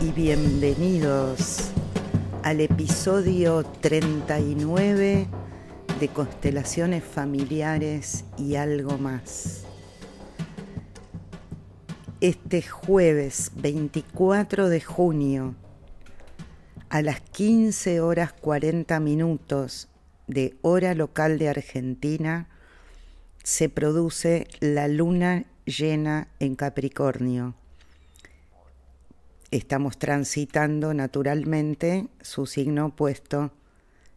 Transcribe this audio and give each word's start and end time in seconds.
Y 0.00 0.12
bienvenidos 0.12 1.72
al 2.44 2.60
episodio 2.60 3.64
39 3.64 5.26
de 5.98 6.08
Constelaciones 6.08 7.02
Familiares 7.02 8.24
y 8.38 8.54
algo 8.54 8.98
más. 8.98 9.64
Este 12.20 12.62
jueves 12.62 13.50
24 13.56 14.68
de 14.68 14.80
junio 14.80 15.56
a 16.88 17.02
las 17.02 17.20
15 17.20 18.00
horas 18.00 18.32
40 18.32 19.00
minutos 19.00 19.88
de 20.28 20.56
hora 20.62 20.94
local 20.94 21.40
de 21.40 21.48
Argentina 21.48 22.48
se 23.42 23.68
produce 23.68 24.46
la 24.60 24.86
luna 24.86 25.46
llena 25.64 26.28
en 26.38 26.54
Capricornio. 26.54 27.56
Estamos 29.52 29.98
transitando 29.98 30.94
naturalmente 30.94 32.08
su 32.22 32.46
signo 32.46 32.86
opuesto, 32.86 33.52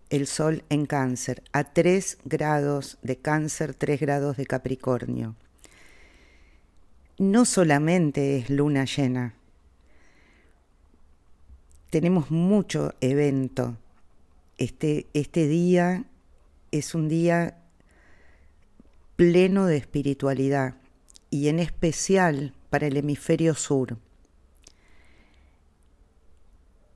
el 0.10 0.28
Sol 0.28 0.64
en 0.70 0.86
cáncer, 0.86 1.44
a 1.52 1.66
3 1.66 2.20
grados 2.24 2.98
de 3.02 3.18
cáncer, 3.18 3.74
3 3.74 4.00
grados 4.00 4.38
de 4.38 4.46
Capricornio. 4.46 5.36
No 7.18 7.44
solamente 7.44 8.38
es 8.38 8.50
luna 8.50 8.86
llena, 8.86 9.34
tenemos 11.90 12.32
mucho 12.32 12.94
evento. 13.02 13.76
Este, 14.58 15.06
este 15.14 15.48
día 15.48 16.06
es 16.72 16.96
un 16.96 17.10
día 17.10 17.58
pleno 19.18 19.66
de 19.66 19.76
espiritualidad 19.76 20.76
y 21.30 21.50
en 21.50 21.60
especial 21.60 22.54
para 22.70 22.88
el 22.88 22.96
hemisferio 22.96 23.54
sur. 23.54 23.98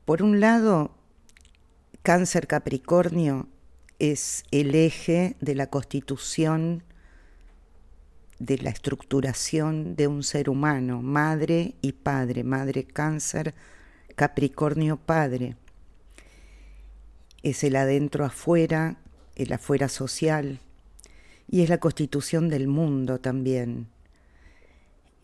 Por 0.09 0.23
un 0.23 0.39
lado, 0.39 0.89
cáncer 2.01 2.47
Capricornio 2.47 3.47
es 3.99 4.43
el 4.49 4.73
eje 4.73 5.35
de 5.39 5.53
la 5.53 5.67
constitución, 5.67 6.81
de 8.39 8.57
la 8.57 8.71
estructuración 8.71 9.95
de 9.95 10.07
un 10.07 10.23
ser 10.23 10.49
humano, 10.49 11.03
madre 11.03 11.75
y 11.83 11.91
padre, 11.91 12.43
madre 12.43 12.85
cáncer, 12.85 13.53
Capricornio 14.15 14.97
padre. 14.97 15.57
Es 17.43 17.63
el 17.63 17.75
adentro 17.75 18.25
afuera, 18.25 18.97
el 19.35 19.53
afuera 19.53 19.89
social, 19.89 20.59
y 21.47 21.61
es 21.61 21.69
la 21.69 21.77
constitución 21.77 22.49
del 22.49 22.67
mundo 22.67 23.19
también. 23.19 23.85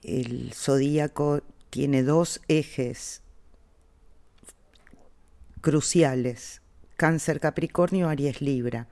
El 0.04 0.54
zodíaco 0.54 1.42
tiene 1.72 2.04
dos 2.04 2.40
ejes 2.48 3.24
cruciales, 5.66 6.62
cáncer 6.96 7.40
Capricornio, 7.40 8.08
Aries 8.08 8.40
Libra. 8.40 8.88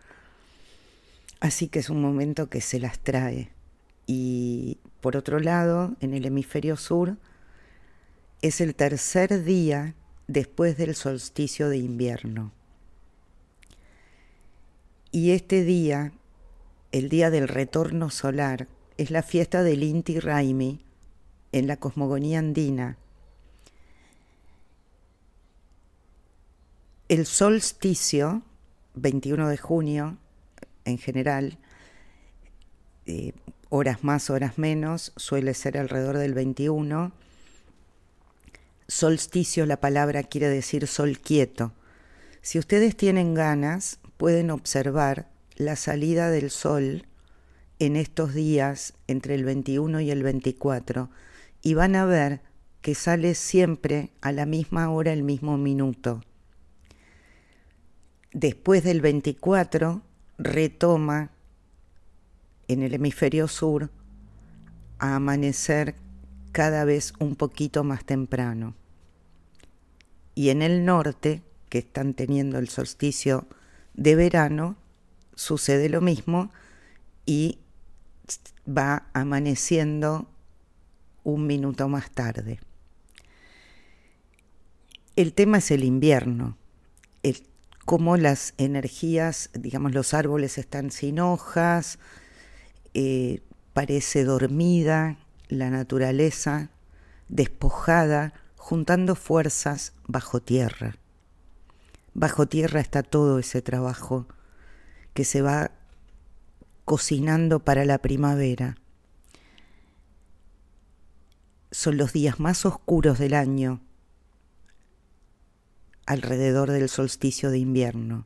Así 1.39 1.67
que 1.67 1.77
es 1.77 1.91
un 1.91 2.01
momento 2.01 2.49
que 2.49 2.61
se 2.61 2.79
las 2.79 2.97
trae. 2.97 3.51
Y 4.07 4.79
por 4.99 5.15
otro 5.15 5.39
lado, 5.39 5.95
en 5.99 6.15
el 6.15 6.25
hemisferio 6.25 6.75
sur, 6.75 7.17
es 8.41 8.59
el 8.59 8.73
tercer 8.73 9.43
día 9.43 9.93
después 10.25 10.75
del 10.75 10.95
solsticio 10.95 11.69
de 11.69 11.77
invierno. 11.77 12.51
Y 15.11 15.29
este 15.29 15.63
día 15.63 16.11
el 16.93 17.09
día 17.09 17.31
del 17.31 17.47
retorno 17.47 18.11
solar, 18.11 18.67
es 18.97 19.09
la 19.09 19.23
fiesta 19.23 19.63
del 19.63 19.81
Inti 19.81 20.19
Raimi 20.19 20.79
en 21.51 21.65
la 21.65 21.75
cosmogonía 21.75 22.37
andina. 22.37 22.97
El 27.09 27.25
solsticio, 27.25 28.43
21 28.95 29.49
de 29.49 29.57
junio, 29.57 30.17
en 30.85 30.97
general, 30.97 31.57
eh, 33.05 33.33
horas 33.67 34.05
más, 34.05 34.29
horas 34.29 34.57
menos, 34.57 35.11
suele 35.17 35.53
ser 35.53 35.77
alrededor 35.77 36.17
del 36.17 36.33
21. 36.33 37.11
Solsticio, 38.87 39.65
la 39.65 39.81
palabra 39.81 40.23
quiere 40.23 40.47
decir 40.47 40.87
sol 40.87 41.19
quieto. 41.19 41.73
Si 42.41 42.57
ustedes 42.57 42.95
tienen 42.95 43.33
ganas, 43.33 43.99
pueden 44.15 44.49
observar 44.49 45.27
la 45.57 45.75
salida 45.75 46.29
del 46.29 46.51
sol 46.51 47.05
en 47.79 47.97
estos 47.97 48.33
días 48.33 48.93
entre 49.07 49.35
el 49.35 49.43
21 49.43 49.99
y 49.99 50.09
el 50.09 50.23
24 50.23 51.09
y 51.61 51.73
van 51.73 51.97
a 51.97 52.05
ver 52.05 52.39
que 52.81 52.95
sale 52.95 53.35
siempre 53.35 54.11
a 54.21 54.31
la 54.31 54.45
misma 54.45 54.89
hora, 54.89 55.11
el 55.11 55.23
mismo 55.23 55.57
minuto. 55.57 56.21
Después 58.33 58.83
del 58.83 58.99
24 58.99 60.01
retoma 60.39 61.29
en 62.67 62.81
el 62.81 62.95
hemisferio 62.95 63.47
sur 63.47 63.91
a 64.97 65.15
amanecer 65.15 65.95
cada 66.51 66.83
vez 66.83 67.13
un 67.19 67.35
poquito 67.35 67.83
más 67.83 68.05
temprano. 68.05 68.73
Y 70.33 70.49
en 70.49 70.63
el 70.63 70.83
norte, 70.83 71.43
que 71.69 71.79
están 71.79 72.15
teniendo 72.15 72.57
el 72.57 72.69
solsticio 72.69 73.45
de 73.93 74.15
verano, 74.15 74.77
sucede 75.35 75.87
lo 75.89 76.01
mismo 76.01 76.51
y 77.27 77.59
va 78.67 79.07
amaneciendo 79.13 80.27
un 81.23 81.45
minuto 81.45 81.87
más 81.87 82.09
tarde. 82.09 82.59
El 85.15 85.33
tema 85.33 85.59
es 85.59 85.69
el 85.69 85.83
invierno, 85.83 86.57
el, 87.21 87.43
cómo 87.85 88.17
las 88.17 88.53
energías, 88.57 89.49
digamos, 89.53 89.93
los 89.93 90.13
árboles 90.13 90.57
están 90.57 90.91
sin 90.91 91.19
hojas, 91.19 91.99
eh, 92.93 93.41
parece 93.73 94.23
dormida 94.23 95.17
la 95.49 95.69
naturaleza, 95.69 96.69
despojada, 97.29 98.33
juntando 98.57 99.15
fuerzas 99.15 99.93
bajo 100.07 100.41
tierra. 100.41 100.95
Bajo 102.13 102.47
tierra 102.47 102.79
está 102.79 103.03
todo 103.03 103.39
ese 103.39 103.61
trabajo 103.61 104.27
que 105.13 105.25
se 105.25 105.41
va 105.41 105.71
cocinando 106.85 107.59
para 107.59 107.85
la 107.85 107.97
primavera. 107.97 108.77
Son 111.71 111.97
los 111.97 112.13
días 112.13 112.39
más 112.39 112.65
oscuros 112.65 113.19
del 113.19 113.33
año 113.33 113.81
alrededor 116.05 116.71
del 116.71 116.89
solsticio 116.89 117.49
de 117.49 117.59
invierno. 117.59 118.25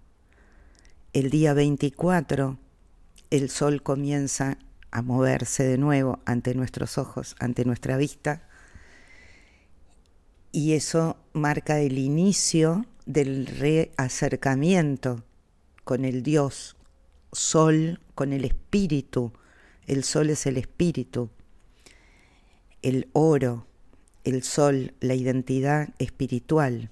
El 1.13 1.29
día 1.29 1.53
24 1.53 2.57
el 3.29 3.49
sol 3.49 3.83
comienza 3.83 4.57
a 4.91 5.01
moverse 5.01 5.63
de 5.63 5.77
nuevo 5.77 6.19
ante 6.25 6.55
nuestros 6.55 6.97
ojos, 6.97 7.35
ante 7.39 7.65
nuestra 7.65 7.97
vista, 7.97 8.43
y 10.51 10.73
eso 10.73 11.17
marca 11.33 11.79
el 11.79 11.97
inicio 11.97 12.85
del 13.05 13.45
reacercamiento 13.47 15.23
con 15.83 16.05
el 16.05 16.23
Dios 16.23 16.77
sol 17.31 17.99
con 18.15 18.33
el 18.33 18.45
espíritu. 18.45 19.31
El 19.85 20.03
sol 20.03 20.29
es 20.29 20.45
el 20.45 20.57
espíritu. 20.57 21.29
El 22.81 23.09
oro, 23.13 23.67
el 24.23 24.43
sol, 24.43 24.93
la 24.99 25.13
identidad 25.13 25.89
espiritual. 25.99 26.89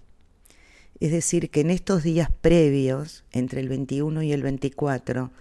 Es 0.99 1.11
decir, 1.11 1.49
que 1.49 1.61
en 1.61 1.71
estos 1.71 2.03
días 2.03 2.29
previos, 2.41 3.25
entre 3.31 3.59
el 3.59 3.69
21 3.69 4.23
y 4.23 4.31
el 4.31 4.43
24, 4.43 5.31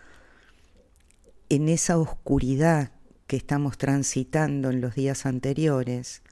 en 1.48 1.68
esa 1.68 1.98
oscuridad 1.98 2.90
que 3.26 3.36
estamos 3.36 3.78
transitando 3.78 4.70
en 4.70 4.80
los 4.80 4.94
días 4.94 5.26
anteriores, 5.26 6.22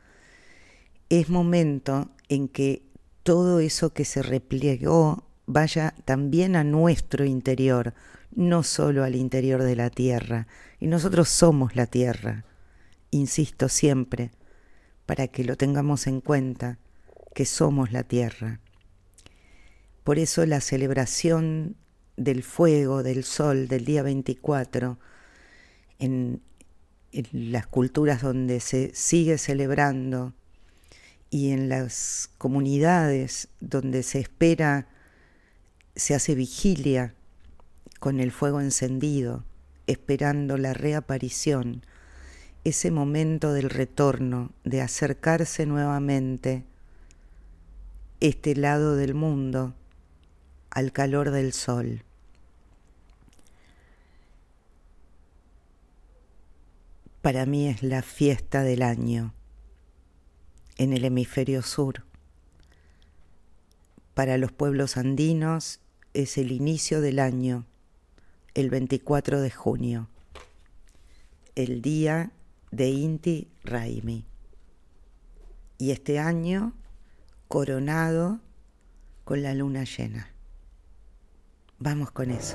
es 1.09 1.29
momento 1.29 2.11
en 2.29 2.49
que 2.49 2.83
todo 3.23 3.61
eso 3.61 3.93
que 3.93 4.05
se 4.05 4.23
replegó 4.23 5.25
vaya 5.47 5.95
también 6.05 6.57
a 6.57 6.65
nuestro 6.65 7.25
interior, 7.25 7.95
no 8.35 8.63
solo 8.63 9.05
al 9.05 9.15
interior 9.15 9.63
de 9.63 9.77
la 9.77 9.91
tierra. 9.91 10.47
Y 10.81 10.87
nosotros 10.87 11.29
somos 11.29 11.77
la 11.77 11.87
tierra, 11.87 12.45
insisto 13.11 13.69
siempre, 13.69 14.33
para 15.07 15.29
que 15.29 15.45
lo 15.45 15.57
tengamos 15.57 16.07
en 16.07 16.21
cuenta, 16.21 16.79
que 17.35 17.45
somos 17.45 17.93
la 17.93 18.03
tierra. 18.03 18.62
Por 20.05 20.19
eso 20.19 20.45
la 20.47 20.61
celebración 20.61 21.77
del 22.17 22.43
fuego, 22.43 23.03
del 23.03 23.23
sol, 23.23 23.69
del 23.69 23.85
día 23.85 24.03
24, 24.03 24.99
en, 26.01 26.43
en 27.13 27.53
las 27.53 27.69
culturas 27.69 28.23
donde 28.23 28.59
se 28.59 28.91
sigue 28.95 29.39
celebrando 29.39 30.35
y 31.31 31.53
en 31.53 31.69
las 31.69 32.31
comunidades 32.37 33.49
donde 33.61 34.03
se 34.03 34.19
espera, 34.19 34.89
se 35.95 36.15
hace 36.15 36.35
vigilia 36.35 37.15
con 38.01 38.19
el 38.19 38.33
fuego 38.33 38.61
encendido, 38.61 39.45
esperando 39.87 40.59
la 40.59 40.75
reaparición, 40.75 41.87
ese 42.65 42.91
momento 42.91 43.53
del 43.53 43.71
retorno, 43.71 44.51
de 44.65 44.83
acercarse 44.83 45.65
nuevamente 45.65 46.65
este 48.21 48.57
lado 48.57 48.97
del 48.97 49.15
mundo 49.15 49.75
al 50.75 50.91
calor 50.91 51.31
del 51.31 51.53
sol. 51.53 52.03
Para 57.21 57.45
mí 57.47 57.69
es 57.69 57.83
la 57.83 58.03
fiesta 58.03 58.63
del 58.63 58.83
año 58.83 59.35
en 60.79 60.95
el 60.95 61.05
hemisferio 61.05 61.63
sur. 61.63 62.05
Para 64.15 64.39
los 64.39 64.51
pueblos 64.51 64.97
andinos 64.97 65.81
es 66.15 66.39
el 66.39 66.53
inicio 66.53 67.01
del 67.03 67.19
año, 67.19 67.67
el 68.55 68.71
24 68.71 69.43
de 69.43 69.51
junio, 69.51 70.09
el 71.55 71.83
día 71.83 72.33
de 72.71 72.89
Inti 72.89 73.49
Raimi. 73.63 74.25
Y 75.77 75.91
este 75.91 76.19
año 76.19 76.73
coronado 77.49 78.41
con 79.25 79.43
la 79.43 79.55
luna 79.55 79.85
llena. 79.85 80.32
Vamos 81.85 82.13
con 82.13 82.31
eso. 82.31 82.55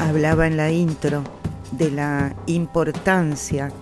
Hablaba 0.00 0.46
en 0.46 0.56
la 0.56 0.70
intro 0.70 1.24
de 1.72 1.90
la 1.90 2.36
importancia 2.46 3.72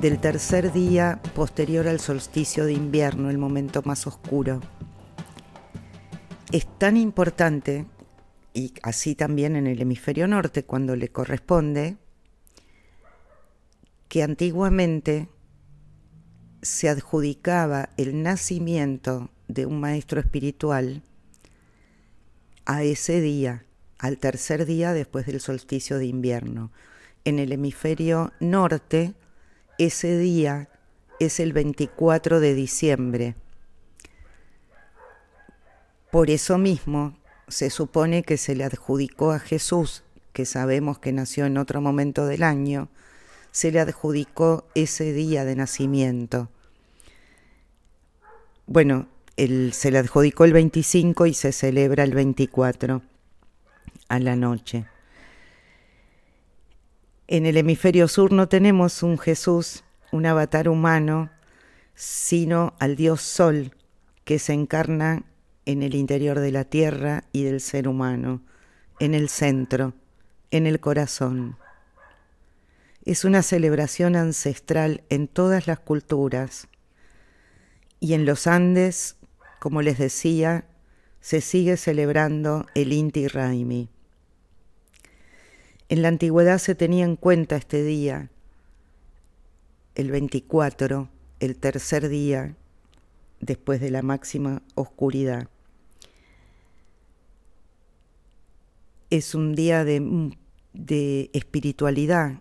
del 0.00 0.18
tercer 0.18 0.72
día 0.72 1.20
posterior 1.34 1.86
al 1.88 2.00
solsticio 2.00 2.64
de 2.64 2.72
invierno, 2.72 3.28
el 3.28 3.36
momento 3.36 3.82
más 3.84 4.06
oscuro. 4.06 4.60
Es 6.52 6.66
tan 6.78 6.96
importante, 6.96 7.84
y 8.52 8.74
así 8.82 9.14
también 9.14 9.56
en 9.56 9.66
el 9.66 9.80
hemisferio 9.80 10.26
norte 10.26 10.64
cuando 10.64 10.96
le 10.96 11.08
corresponde, 11.08 11.96
que 14.08 14.22
antiguamente 14.22 15.28
se 16.62 16.88
adjudicaba 16.88 17.90
el 17.96 18.22
nacimiento 18.22 19.30
de 19.48 19.66
un 19.66 19.80
maestro 19.80 20.20
espiritual 20.20 21.02
a 22.66 22.82
ese 22.82 23.20
día, 23.20 23.64
al 23.98 24.18
tercer 24.18 24.66
día 24.66 24.92
después 24.92 25.26
del 25.26 25.40
solsticio 25.40 25.98
de 25.98 26.06
invierno. 26.06 26.70
En 27.24 27.38
el 27.38 27.52
hemisferio 27.52 28.32
norte, 28.40 29.14
ese 29.78 30.18
día 30.18 30.68
es 31.20 31.38
el 31.38 31.52
24 31.52 32.40
de 32.40 32.54
diciembre. 32.54 33.34
Por 36.10 36.30
eso 36.30 36.58
mismo 36.58 37.19
se 37.50 37.70
supone 37.70 38.22
que 38.22 38.36
se 38.36 38.54
le 38.54 38.64
adjudicó 38.64 39.32
a 39.32 39.38
Jesús, 39.38 40.02
que 40.32 40.46
sabemos 40.46 40.98
que 40.98 41.12
nació 41.12 41.46
en 41.46 41.58
otro 41.58 41.80
momento 41.80 42.26
del 42.26 42.42
año, 42.42 42.88
se 43.50 43.72
le 43.72 43.80
adjudicó 43.80 44.66
ese 44.74 45.12
día 45.12 45.44
de 45.44 45.56
nacimiento. 45.56 46.48
Bueno, 48.66 49.08
se 49.36 49.90
le 49.90 49.98
adjudicó 49.98 50.44
el 50.44 50.52
25 50.52 51.26
y 51.26 51.34
se 51.34 51.52
celebra 51.52 52.04
el 52.04 52.14
24 52.14 53.02
a 54.08 54.18
la 54.18 54.36
noche. 54.36 54.86
En 57.26 57.46
el 57.46 57.56
hemisferio 57.56 58.08
sur 58.08 58.32
no 58.32 58.48
tenemos 58.48 59.02
un 59.02 59.18
Jesús, 59.18 59.84
un 60.12 60.26
avatar 60.26 60.68
humano, 60.68 61.30
sino 61.94 62.74
al 62.78 62.96
Dios 62.96 63.22
Sol, 63.22 63.74
que 64.24 64.38
se 64.38 64.52
encarna 64.52 65.24
en 65.66 65.82
el 65.82 65.94
interior 65.94 66.40
de 66.40 66.52
la 66.52 66.64
tierra 66.64 67.24
y 67.32 67.44
del 67.44 67.60
ser 67.60 67.88
humano, 67.88 68.42
en 68.98 69.14
el 69.14 69.28
centro, 69.28 69.94
en 70.50 70.66
el 70.66 70.80
corazón. 70.80 71.56
Es 73.04 73.24
una 73.24 73.42
celebración 73.42 74.16
ancestral 74.16 75.02
en 75.08 75.28
todas 75.28 75.66
las 75.66 75.78
culturas 75.78 76.68
y 77.98 78.14
en 78.14 78.24
los 78.24 78.46
Andes, 78.46 79.16
como 79.58 79.82
les 79.82 79.98
decía, 79.98 80.64
se 81.20 81.40
sigue 81.40 81.76
celebrando 81.76 82.66
el 82.74 82.92
Inti 82.92 83.28
Raimi. 83.28 83.88
En 85.88 86.02
la 86.02 86.08
antigüedad 86.08 86.58
se 86.58 86.74
tenía 86.74 87.04
en 87.04 87.16
cuenta 87.16 87.56
este 87.56 87.82
día, 87.82 88.30
el 89.94 90.10
24, 90.10 91.08
el 91.40 91.56
tercer 91.56 92.08
día 92.08 92.56
después 93.40 93.80
de 93.80 93.90
la 93.90 94.02
máxima 94.02 94.62
oscuridad. 94.74 95.48
Es 99.10 99.34
un 99.34 99.54
día 99.54 99.84
de, 99.84 101.30
espiritualidad, 101.32 102.40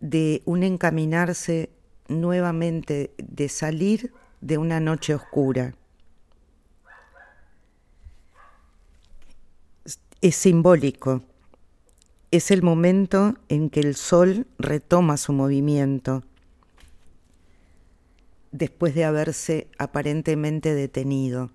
de 0.00 0.42
un 0.44 0.62
encaminarse 0.62 1.70
nuevamente, 2.08 3.12
de 3.18 3.48
salir 3.48 4.12
de 4.40 4.58
una 4.58 4.80
noche 4.80 5.14
oscura. 5.14 5.74
Es 10.20 10.34
simbólico 10.34 11.22
es 12.30 12.50
el 12.50 12.62
momento 12.62 13.36
en 13.48 13.70
que 13.70 13.80
el 13.80 13.94
sol 13.94 14.46
retoma 14.58 15.16
su 15.16 15.32
movimiento 15.32 16.24
después 18.58 18.94
de 18.94 19.04
haberse 19.04 19.68
aparentemente 19.78 20.74
detenido. 20.74 21.50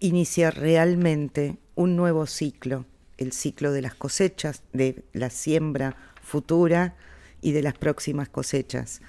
Inicia 0.00 0.50
realmente 0.50 1.58
un 1.74 1.94
nuevo 1.94 2.26
ciclo, 2.26 2.86
el 3.18 3.32
ciclo 3.32 3.70
de 3.72 3.82
las 3.82 3.94
cosechas, 3.94 4.64
de 4.72 5.04
la 5.12 5.30
siembra 5.30 5.96
futura 6.22 6.96
y 7.40 7.52
de 7.52 7.62
las 7.62 7.74
próximas 7.74 8.28
cosechas. 8.28 9.00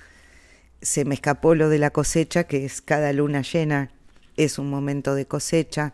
Se 0.82 1.06
me 1.06 1.16
escapó 1.16 1.56
lo 1.56 1.70
de 1.70 1.80
la 1.80 1.90
cosecha, 1.90 2.44
que 2.44 2.66
es 2.66 2.82
cada 2.82 3.12
luna 3.14 3.42
llena 3.42 3.90
es 4.38 4.58
un 4.60 4.70
momento 4.70 5.16
de 5.16 5.28
cosecha, 5.28 5.94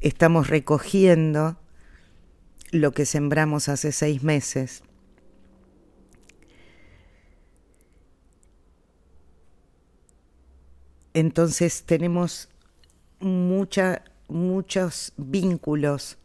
estamos 0.00 0.48
recogiendo 0.48 1.58
lo 2.70 2.92
que 2.92 3.06
sembramos 3.06 3.68
hace 3.68 3.92
seis 3.92 4.22
meses. 4.22 4.82
Entonces 11.14 11.84
tenemos 11.84 12.48
muchos 13.20 15.12
vínculos 15.16 16.18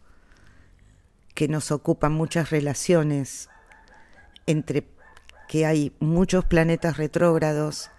que 1.36 1.48
nos 1.48 1.72
ocupan, 1.72 2.12
muchas 2.12 2.50
relaciones 2.50 3.50
entre 4.48 4.84
que 5.48 5.68
hay 5.68 5.96
muchos 6.00 6.44
planetas 6.44 6.98
retrógrados 6.98 7.92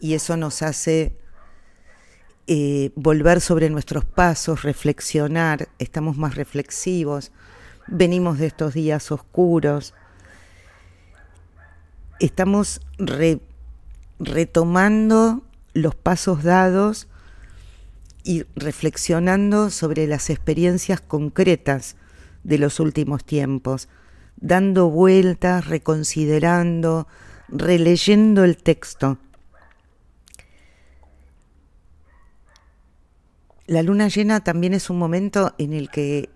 y 0.00 0.14
eso 0.14 0.36
nos 0.36 0.62
hace 0.62 1.16
eh, 2.46 2.92
volver 2.94 3.40
sobre 3.40 3.70
nuestros 3.70 4.04
pasos, 4.04 4.62
reflexionar, 4.62 5.68
estamos 5.78 6.18
más 6.18 6.34
reflexivos, 6.34 7.32
venimos 7.86 8.38
de 8.38 8.46
estos 8.46 8.74
días 8.74 9.10
oscuros, 9.10 9.94
estamos 12.20 12.80
retomando 14.18 15.42
los 15.74 15.94
pasos 15.94 16.42
dados 16.42 17.08
y 18.24 18.44
reflexionando 18.56 19.70
sobre 19.70 20.06
las 20.06 20.30
experiencias 20.30 21.00
concretas 21.00 21.96
de 22.44 22.58
los 22.58 22.80
últimos 22.80 23.24
tiempos, 23.24 23.88
dando 24.36 24.90
vueltas, 24.90 25.66
reconsiderando, 25.66 27.06
releyendo 27.48 28.44
el 28.44 28.56
texto 28.56 29.18
La 33.68 33.82
luna 33.82 34.08
llena 34.08 34.40
también 34.40 34.72
es 34.72 34.88
un 34.88 34.98
momento 34.98 35.54
en 35.58 35.74
el 35.74 35.90
que 35.90 36.30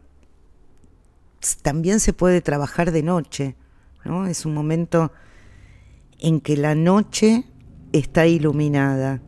también 1.62 1.98
se 1.98 2.12
puede 2.12 2.42
trabajar 2.42 2.92
de 2.92 3.02
noche, 3.02 3.56
¿no? 4.04 4.26
Es 4.26 4.44
un 4.44 4.52
momento 4.52 5.12
en 6.18 6.42
que 6.42 6.58
la 6.58 6.74
noche 6.74 7.46
está 7.92 8.26
iluminada. 8.26 9.20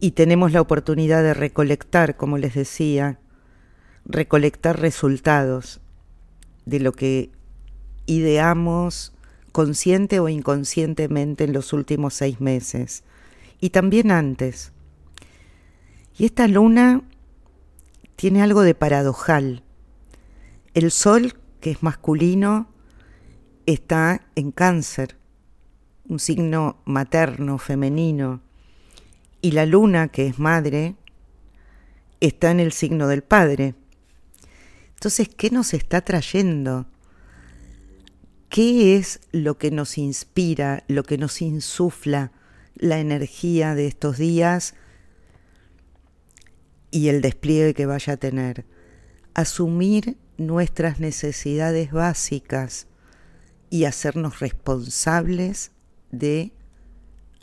Y 0.00 0.12
tenemos 0.12 0.52
la 0.52 0.60
oportunidad 0.60 1.22
de 1.22 1.34
recolectar, 1.34 2.16
como 2.16 2.38
les 2.38 2.54
decía, 2.54 3.18
recolectar 4.04 4.80
resultados 4.80 5.80
de 6.64 6.80
lo 6.80 6.92
que 6.92 7.30
ideamos 8.06 9.12
consciente 9.52 10.20
o 10.20 10.28
inconscientemente 10.28 11.44
en 11.44 11.52
los 11.52 11.72
últimos 11.72 12.14
seis 12.14 12.40
meses. 12.40 13.04
Y 13.60 13.70
también 13.70 14.10
antes. 14.10 14.72
Y 16.16 16.24
esta 16.24 16.48
luna 16.48 17.02
tiene 18.16 18.42
algo 18.42 18.62
de 18.62 18.74
paradojal, 18.74 19.62
El 20.74 20.90
sol, 20.90 21.34
que 21.60 21.70
es 21.70 21.82
masculino, 21.82 22.68
está 23.66 24.26
en 24.34 24.52
cáncer, 24.52 25.16
un 26.10 26.18
signo 26.18 26.82
materno, 26.86 27.56
femenino, 27.58 28.42
y 29.40 29.52
la 29.52 29.64
luna, 29.64 30.08
que 30.08 30.26
es 30.26 30.38
madre, 30.40 30.96
está 32.18 32.50
en 32.50 32.58
el 32.58 32.72
signo 32.72 33.06
del 33.06 33.22
padre. 33.22 33.76
Entonces, 34.94 35.28
¿qué 35.28 35.50
nos 35.50 35.72
está 35.72 36.00
trayendo? 36.00 36.86
¿Qué 38.48 38.96
es 38.96 39.20
lo 39.30 39.56
que 39.56 39.70
nos 39.70 39.98
inspira, 39.98 40.82
lo 40.88 41.04
que 41.04 41.16
nos 41.16 41.40
insufla 41.40 42.32
la 42.74 42.98
energía 42.98 43.76
de 43.76 43.86
estos 43.86 44.18
días 44.18 44.74
y 46.90 47.06
el 47.06 47.22
despliegue 47.22 47.72
que 47.72 47.86
vaya 47.86 48.14
a 48.14 48.16
tener? 48.16 48.66
Asumir 49.32 50.18
nuestras 50.38 50.98
necesidades 50.98 51.92
básicas 51.92 52.88
y 53.70 53.84
hacernos 53.84 54.40
responsables 54.40 55.70
de 56.10 56.52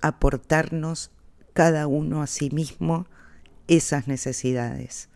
aportarnos 0.02 1.12
cada 1.54 1.88
uno 1.88 2.22
a 2.22 2.28
sí 2.28 2.50
mismo 2.52 3.08
esas 3.68 4.08
necesidades. 4.08 5.10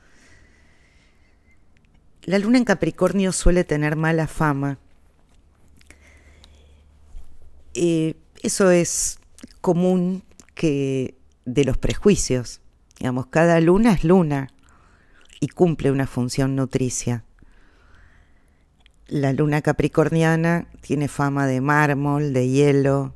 La 2.24 2.38
luna 2.40 2.58
en 2.58 2.66
Capricornio 2.66 3.32
suele 3.32 3.64
tener 3.64 3.96
mala 3.96 4.28
fama. 4.28 4.78
Eh, 7.74 8.16
eso 8.44 8.70
es 8.70 9.20
común 9.62 10.24
que 10.54 11.16
de 11.46 11.66
los 11.66 11.78
prejuicios. 11.78 12.62
Digamos, 13.00 13.28
cada 13.28 13.60
luna 13.60 13.94
es 13.94 14.04
luna 14.04 14.50
y 15.40 15.48
cumple 15.48 15.92
una 15.92 16.06
función 16.06 16.56
nutricia. 16.56 17.24
La 19.08 19.34
luna 19.34 19.62
capricorniana 19.62 20.68
tiene 20.82 21.08
fama 21.08 21.48
de 21.48 21.60
mármol, 21.60 22.32
de 22.32 22.48
hielo, 22.48 23.16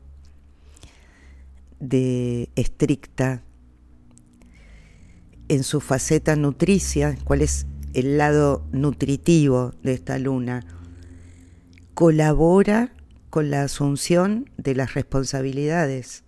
de 1.79 2.49
estricta. 2.55 3.43
En 5.47 5.63
su 5.63 5.79
faceta 5.79 6.35
nutricia, 6.35 7.17
cuál 7.23 7.41
es 7.41 7.67
el 7.93 8.17
lado 8.17 8.65
nutritivo 8.71 9.73
de 9.83 9.93
esta 9.93 10.17
luna, 10.17 10.65
colabora 11.93 12.93
con 13.29 13.49
la 13.51 13.63
asunción 13.63 14.49
de 14.57 14.75
las 14.75 14.93
responsabilidades. 14.93 16.23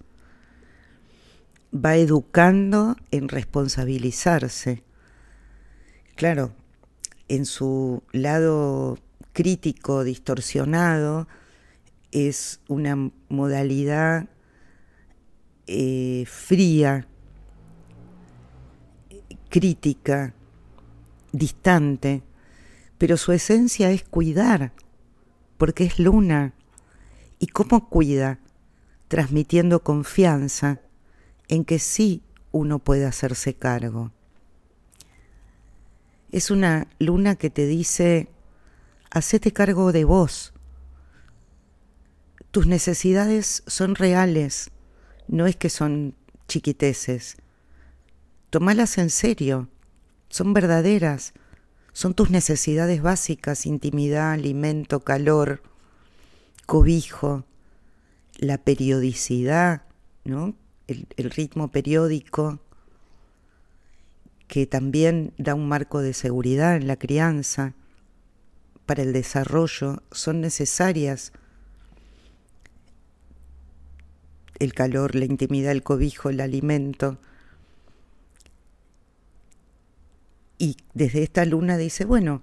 Va 1.73 1.95
educando 1.95 2.95
en 3.11 3.27
responsabilizarse. 3.27 4.83
Claro, 6.15 6.53
en 7.27 7.45
su 7.45 8.03
lado 8.11 8.97
crítico, 9.33 10.03
distorsionado, 10.03 11.27
es 12.11 12.61
una 12.67 13.11
modalidad 13.29 14.29
eh, 15.67 16.25
fría, 16.25 17.07
crítica, 19.49 20.33
distante, 21.31 22.23
pero 22.97 23.17
su 23.17 23.31
esencia 23.31 23.91
es 23.91 24.03
cuidar, 24.03 24.73
porque 25.57 25.83
es 25.85 25.99
luna. 25.99 26.53
¿Y 27.39 27.47
cómo 27.47 27.89
cuida? 27.89 28.39
Transmitiendo 29.07 29.83
confianza 29.83 30.81
en 31.47 31.63
que 31.63 31.79
sí 31.79 32.23
uno 32.51 32.79
puede 32.79 33.05
hacerse 33.05 33.53
cargo. 33.53 34.11
Es 36.31 36.51
una 36.51 36.87
luna 36.99 37.35
que 37.35 37.49
te 37.49 37.65
dice, 37.65 38.29
hacete 39.11 39.53
cargo 39.53 39.91
de 39.91 40.03
vos. 40.03 40.53
Tus 42.51 42.67
necesidades 42.67 43.63
son 43.67 43.95
reales, 43.95 44.71
no 45.27 45.45
es 45.47 45.55
que 45.55 45.69
son 45.69 46.15
chiquiteces. 46.47 47.37
Tomalas 48.49 48.97
en 48.97 49.09
serio, 49.09 49.69
son 50.29 50.53
verdaderas, 50.53 51.33
son 51.93 52.13
tus 52.13 52.29
necesidades 52.29 53.01
básicas, 53.01 53.65
intimidad, 53.65 54.31
alimento, 54.31 55.01
calor, 55.01 55.61
cobijo, 56.65 57.45
la 58.37 58.57
periodicidad, 58.57 59.83
¿no? 60.23 60.55
el, 60.87 61.07
el 61.17 61.29
ritmo 61.29 61.69
periódico 61.69 62.59
que 64.47 64.65
también 64.65 65.33
da 65.37 65.55
un 65.55 65.67
marco 65.67 66.01
de 66.01 66.13
seguridad 66.13 66.75
en 66.75 66.87
la 66.87 66.95
crianza 66.95 67.73
para 68.85 69.03
el 69.03 69.11
desarrollo 69.11 70.01
son 70.11 70.39
necesarias 70.39 71.33
el 74.59 74.73
calor, 74.73 75.15
la 75.15 75.25
intimidad, 75.25 75.71
el 75.71 75.83
cobijo, 75.83 76.29
el 76.29 76.41
alimento. 76.41 77.17
Y 80.57 80.77
desde 80.93 81.23
esta 81.23 81.45
luna 81.45 81.77
dice, 81.77 82.05
bueno, 82.05 82.41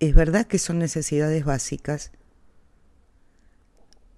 es 0.00 0.14
verdad 0.14 0.46
que 0.46 0.58
son 0.58 0.78
necesidades 0.78 1.44
básicas. 1.44 2.12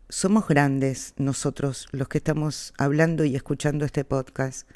Somos 0.09 0.47
grandes 0.49 1.15
nosotros 1.17 1.89
los 1.93 2.09
que 2.09 2.19
estamos 2.19 2.73
hablando 2.79 3.25
y 3.25 3.37
escuchando 3.37 3.85
este 3.85 4.05
podcast. 4.05 4.69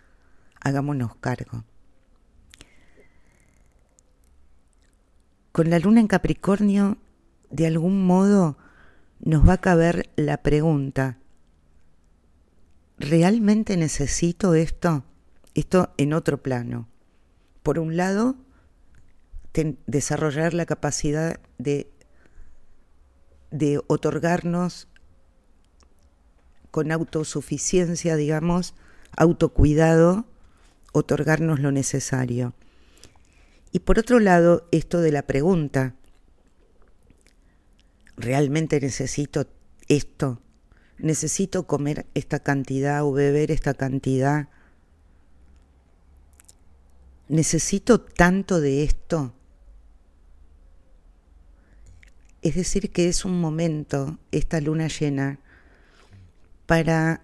Hagámonos 0.61 1.17
cargo. 1.17 1.65
Con 5.53 5.71
la 5.71 5.79
luna 5.79 6.01
en 6.01 6.07
Capricornio, 6.07 6.99
de 7.51 7.67
algún 7.67 8.07
modo, 8.07 8.57
nos 9.19 9.47
va 9.49 9.55
a 9.55 9.61
caber 9.61 10.11
la 10.17 10.39
pregunta, 10.39 11.19
¿realmente 13.01 13.79
necesito 13.79 14.55
esto? 14.55 15.05
Esto 15.55 15.93
en 15.97 16.13
otro 16.13 16.43
plano. 16.43 16.87
Por 17.63 17.79
un 17.79 17.97
lado, 17.97 18.37
desarrollar 19.87 20.55
la 20.55 20.67
capacidad 20.67 21.41
de, 21.59 21.91
de 23.51 23.81
otorgarnos 23.89 24.87
con 26.71 26.93
autosuficiencia, 26.93 28.17
digamos, 28.17 28.75
autocuidado, 29.17 30.27
otorgarnos 30.93 31.59
lo 31.59 31.73
necesario. 31.73 32.55
Y 33.73 33.81
por 33.81 33.99
otro 33.99 34.21
lado, 34.21 34.69
esto 34.73 35.01
de 35.01 35.11
la 35.11 35.23
pregunta, 35.23 35.95
¿realmente 38.17 38.79
necesito 38.79 39.47
esto? 39.89 40.41
¿Necesito 41.03 41.67
comer 41.67 42.07
esta 42.15 42.41
cantidad 42.41 43.05
o 43.05 43.13
beber 43.13 43.51
esta 43.51 43.73
cantidad? 43.73 44.49
¿Necesito 47.29 48.01
tanto 48.01 48.61
de 48.61 48.83
esto? 48.83 49.33
Es 52.43 52.55
decir, 52.55 52.91
que 52.91 53.09
es 53.09 53.25
un 53.25 53.41
momento, 53.41 54.19
esta 54.31 54.61
luna 54.61 54.89
llena, 54.89 55.39
para 56.67 57.23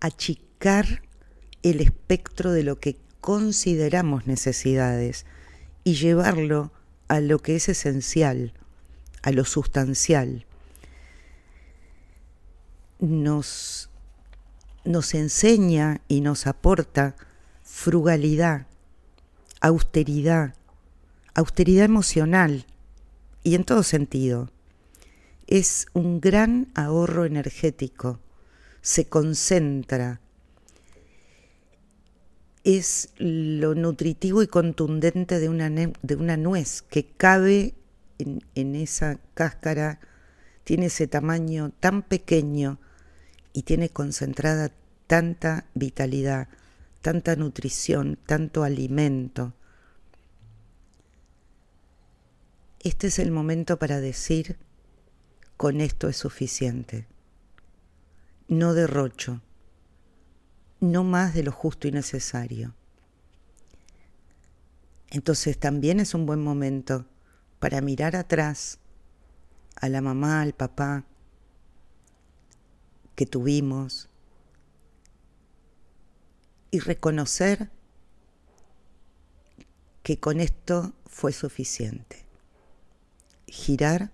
achicar 0.00 1.02
el 1.62 1.80
espectro 1.80 2.52
de 2.52 2.62
lo 2.62 2.80
que 2.80 2.96
consideramos 3.20 4.26
necesidades 4.26 5.26
y 5.84 5.94
llevarlo 5.94 6.72
a 7.08 7.20
lo 7.20 7.40
que 7.40 7.56
es 7.56 7.68
esencial, 7.68 8.54
a 9.22 9.32
lo 9.32 9.44
sustancial. 9.44 10.45
Nos, 12.98 13.90
nos 14.84 15.14
enseña 15.14 16.00
y 16.08 16.20
nos 16.20 16.46
aporta 16.46 17.16
frugalidad, 17.62 18.66
austeridad, 19.60 20.54
austeridad 21.34 21.84
emocional 21.84 22.66
y 23.42 23.54
en 23.54 23.64
todo 23.64 23.82
sentido. 23.82 24.50
Es 25.46 25.86
un 25.92 26.20
gran 26.20 26.68
ahorro 26.74 27.24
energético, 27.24 28.20
se 28.80 29.08
concentra, 29.08 30.20
es 32.66 33.10
lo 33.18 33.76
nutritivo 33.76 34.42
y 34.42 34.48
contundente 34.48 35.38
de 35.38 35.48
una, 35.48 35.70
de 35.70 36.16
una 36.16 36.36
nuez 36.36 36.82
que 36.82 37.06
cabe 37.06 37.74
en, 38.18 38.42
en 38.56 38.74
esa 38.74 39.20
cáscara, 39.34 40.00
tiene 40.66 40.86
ese 40.86 41.06
tamaño 41.06 41.70
tan 41.78 42.02
pequeño 42.02 42.80
y 43.52 43.62
tiene 43.62 43.88
concentrada 43.88 44.72
tanta 45.06 45.66
vitalidad, 45.74 46.48
tanta 47.02 47.36
nutrición, 47.36 48.18
tanto 48.26 48.64
alimento. 48.64 49.54
Este 52.80 53.06
es 53.06 53.20
el 53.20 53.30
momento 53.30 53.78
para 53.78 54.00
decir, 54.00 54.56
con 55.56 55.80
esto 55.80 56.08
es 56.08 56.16
suficiente. 56.16 57.06
No 58.48 58.74
derrocho, 58.74 59.42
no 60.80 61.04
más 61.04 61.32
de 61.32 61.44
lo 61.44 61.52
justo 61.52 61.86
y 61.86 61.92
necesario. 61.92 62.74
Entonces 65.10 65.58
también 65.58 66.00
es 66.00 66.12
un 66.12 66.26
buen 66.26 66.42
momento 66.42 67.06
para 67.60 67.80
mirar 67.80 68.16
atrás 68.16 68.80
a 69.76 69.88
la 69.88 70.00
mamá, 70.00 70.42
al 70.42 70.52
papá 70.52 71.04
que 73.14 73.26
tuvimos 73.26 74.08
y 76.70 76.80
reconocer 76.80 77.70
que 80.02 80.18
con 80.18 80.40
esto 80.40 80.92
fue 81.06 81.32
suficiente. 81.32 82.24
Girar 83.46 84.12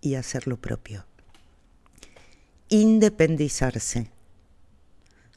y 0.00 0.16
hacer 0.16 0.46
lo 0.46 0.60
propio. 0.60 1.06
Independizarse. 2.68 4.10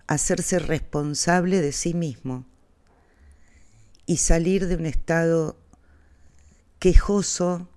Hacerse 0.08 0.60
responsable 0.60 1.62
de 1.62 1.72
sí 1.72 1.94
mismo 1.94 2.46
y 4.06 4.18
salir 4.18 4.68
de 4.68 4.76
un 4.76 4.86
estado 4.86 5.58
quejoso, 6.80 7.68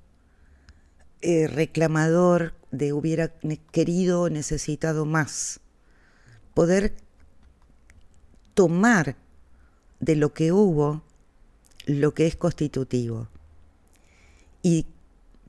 eh, 1.22 1.46
reclamador, 1.48 2.54
de 2.70 2.92
hubiera 2.92 3.28
querido 3.72 4.22
o 4.22 4.30
necesitado 4.30 5.04
más. 5.04 5.60
Poder 6.54 6.94
tomar 8.54 9.16
de 9.98 10.16
lo 10.16 10.32
que 10.32 10.52
hubo 10.52 11.02
lo 11.86 12.14
que 12.14 12.26
es 12.26 12.36
constitutivo 12.36 13.28
y 14.62 14.86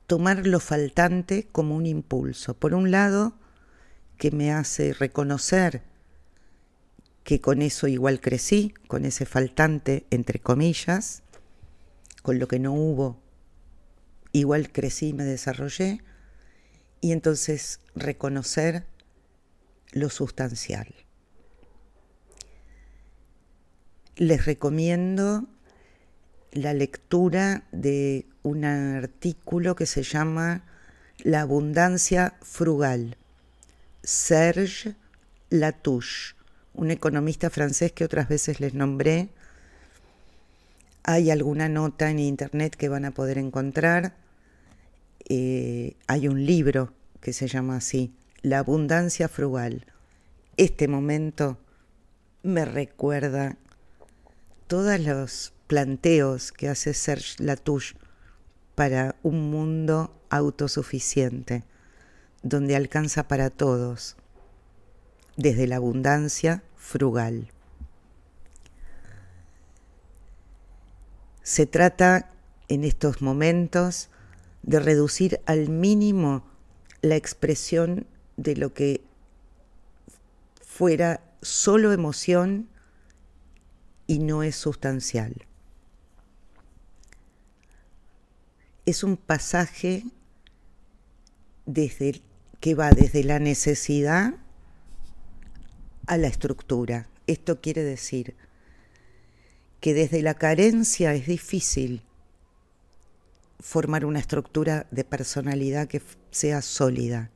tomar 0.08 0.48
lo 0.48 0.60
faltante 0.60 1.48
como 1.52 1.76
un 1.76 1.86
impulso. 1.86 2.54
Por 2.54 2.74
un 2.74 2.92
lado, 2.92 3.34
que 4.18 4.32
me 4.32 4.52
hace 4.52 4.94
reconocer 4.94 5.84
que 7.24 7.40
con 7.40 7.62
eso 7.62 7.88
igual 7.88 8.20
crecí, 8.20 8.74
con 8.88 9.06
ese 9.06 9.26
faltante, 9.26 10.06
entre 10.10 10.40
comillas, 10.40 11.24
con 12.22 12.40
lo 12.40 12.48
que 12.48 12.60
no 12.60 12.74
hubo, 12.74 13.21
igual 14.32 14.72
crecí 14.72 15.10
y 15.10 15.14
me 15.14 15.24
desarrollé, 15.24 16.02
y 17.02 17.12
entonces 17.12 17.80
reconocer 17.96 18.86
lo 19.92 20.10
sustancial. 20.10 20.94
Les 24.16 24.46
recomiendo 24.46 25.48
la 26.52 26.74
lectura 26.74 27.64
de 27.72 28.26
un 28.44 28.66
artículo 28.66 29.76
que 29.76 29.86
se 29.86 30.04
llama 30.04 30.64
La 31.20 31.42
abundancia 31.42 32.36
frugal, 32.42 33.18
Serge 34.04 34.96
Latouche, 35.50 36.36
un 36.74 36.92
economista 36.92 37.50
francés 37.50 37.92
que 37.92 38.06
otras 38.06 38.28
veces 38.30 38.60
les 38.60 38.74
nombré. 38.74 39.30
Hay 41.04 41.32
alguna 41.32 41.68
nota 41.70 42.10
en 42.10 42.20
internet 42.20 42.76
que 42.76 42.90
van 42.90 43.06
a 43.06 43.12
poder 43.12 43.38
encontrar. 43.38 44.14
Eh, 45.30 45.96
hay 46.08 46.28
un 46.28 46.46
libro 46.46 46.94
que 47.20 47.34
se 47.34 47.48
llama 47.48 47.78
así, 47.78 48.14
La 48.42 48.60
abundancia 48.60 49.28
frugal. 49.28 49.86
Este 50.58 50.88
momento 50.88 51.58
me 52.44 52.66
recuerda 52.66 53.58
todos 54.68 55.00
los 55.00 55.54
planteos 55.68 56.52
que 56.52 56.70
hace 56.70 56.94
Serge 56.94 57.44
Latouche 57.44 57.96
para 58.76 59.16
un 59.22 59.52
mundo 59.52 60.14
autosuficiente, 60.30 61.64
donde 62.42 62.76
alcanza 62.76 63.28
para 63.28 63.50
todos, 63.50 64.16
desde 65.38 65.68
la 65.68 65.76
abundancia 65.76 66.64
frugal. 66.76 67.52
Se 71.44 71.66
trata 71.66 72.30
en 72.68 72.84
estos 72.84 73.22
momentos 73.22 74.10
de 74.64 74.80
reducir 74.80 75.42
al 75.46 75.70
mínimo 75.70 76.44
la 77.02 77.16
expresión 77.16 78.06
de 78.38 78.56
lo 78.56 78.74
que 78.74 79.02
fuera 80.62 81.22
solo 81.42 81.92
emoción 81.92 82.68
y 84.08 84.20
no 84.20 84.44
es 84.44 84.56
sustancial. 84.56 85.46
es 88.86 89.04
un 89.04 89.18
pasaje 89.18 90.04
desde, 91.66 92.22
que 92.60 92.76
va 92.76 92.92
desde 92.92 93.24
la 93.24 93.40
necesidad 93.40 94.36
a 96.08 96.18
la 96.18 96.28
estructura. 96.28 97.08
Esto 97.28 97.62
quiere 97.62 97.84
decir 97.84 98.36
que 99.80 99.94
desde 99.94 100.22
la 100.22 100.34
carencia 100.34 101.14
es 101.14 101.28
difícil 101.28 102.04
formar 103.62 104.06
una 104.06 104.20
estructura 104.20 104.88
de 104.92 105.04
personalidad 105.04 105.88
que 105.88 106.02
sea 106.32 106.62
sólida. 106.62 107.30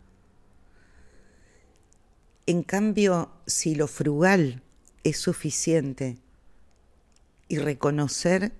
En 2.47 2.63
cambio, 2.63 3.31
si 3.45 3.75
lo 3.75 3.87
frugal 3.87 4.61
es 5.03 5.17
suficiente 5.17 6.17
y 7.47 7.57
reconocer 7.59 8.53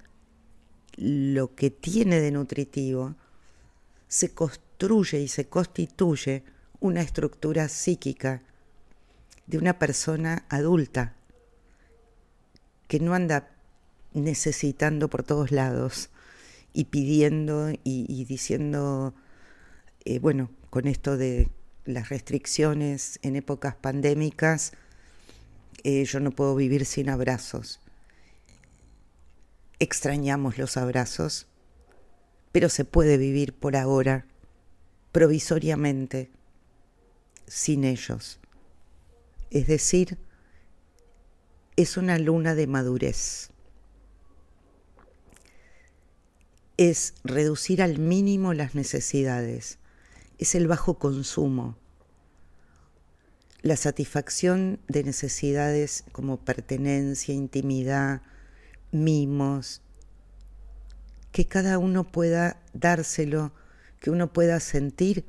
lo 0.95 1.56
que 1.56 1.71
tiene 1.71 2.19
de 2.19 2.32
nutritivo, 2.32 3.15
se 4.08 4.34
construye 4.34 5.19
y 5.19 5.28
se 5.28 5.47
constituye 5.47 6.43
una 6.80 7.01
estructura 7.01 7.67
psíquica 7.67 8.43
de 9.47 9.58
una 9.58 9.78
persona 9.80 10.45
adulta 10.49 11.15
que 12.88 12.99
no 12.99 13.13
anda 13.13 13.49
necesitando 14.13 15.10
por 15.10 15.23
todos 15.23 15.51
lados 15.51 16.10
y 16.76 16.86
pidiendo 16.86 17.72
y, 17.84 18.26
diciendo, 18.26 19.16
eh, 20.04 20.20
bueno, 20.20 20.52
con 20.70 20.88
esto 20.88 21.18
de 21.18 21.50
las 21.86 22.10
restricciones 22.10 23.20
en 23.24 23.36
épocas 23.36 23.76
pandémicas, 23.76 24.74
eh, 25.84 26.06
yo 26.06 26.20
no 26.20 26.30
puedo 26.30 26.56
vivir 26.56 26.86
sin 26.86 27.10
abrazos 27.10 27.80
extrañamos 29.80 30.58
los 30.58 30.78
abrazos, 30.78 31.48
pero 32.52 32.70
se 32.70 32.86
puede 32.86 33.18
vivir 33.18 33.54
por 33.54 33.76
ahora, 33.76 34.26
provisoriamente, 35.12 36.32
sin 37.48 37.84
ellos. 37.84 38.40
Es 39.52 39.68
decir, 39.68 40.18
es 41.76 41.98
una 41.98 42.18
luna 42.18 42.56
de 42.56 42.68
madurez. 42.68 43.52
Es 46.78 47.14
reducir 47.24 47.82
al 47.82 48.00
mínimo 48.00 48.54
las 48.54 48.76
necesidades. 48.76 49.78
Es 50.38 50.56
el 50.56 50.68
bajo 50.68 51.00
consumo. 51.00 51.78
La 53.62 53.78
satisfacción 53.78 54.80
de 54.90 55.04
necesidades 55.04 56.04
como 56.12 56.38
pertenencia, 56.38 57.34
intimidad, 57.34 58.22
mimos, 58.92 59.82
que 61.32 61.48
cada 61.48 61.78
uno 61.80 62.04
pueda 62.04 62.62
dárselo, 62.74 63.54
que 64.02 64.12
uno 64.12 64.34
pueda 64.34 64.60
sentir 64.60 65.26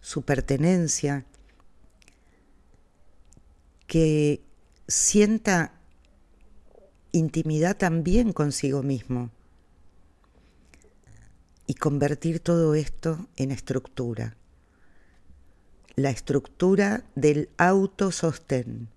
su 0.00 0.22
pertenencia, 0.22 1.24
que 3.86 4.42
sienta 4.86 5.72
intimidad 7.12 7.76
también 7.76 8.32
consigo 8.32 8.82
mismo 8.82 9.30
y 11.70 11.74
convertir 11.74 12.40
todo 12.40 12.74
esto 12.74 13.28
en 13.36 13.52
estructura. 13.52 14.34
La 15.94 16.10
estructura 16.10 17.04
del 17.14 17.48
autosostén. 17.58 18.88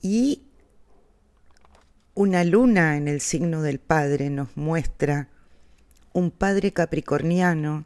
Y 0.00 0.44
una 2.14 2.42
luna 2.44 2.96
en 2.96 3.06
el 3.06 3.20
signo 3.20 3.60
del 3.60 3.78
Padre 3.78 4.30
nos 4.30 4.56
muestra 4.56 5.28
un 6.14 6.30
Padre 6.30 6.72
capricorniano 6.72 7.84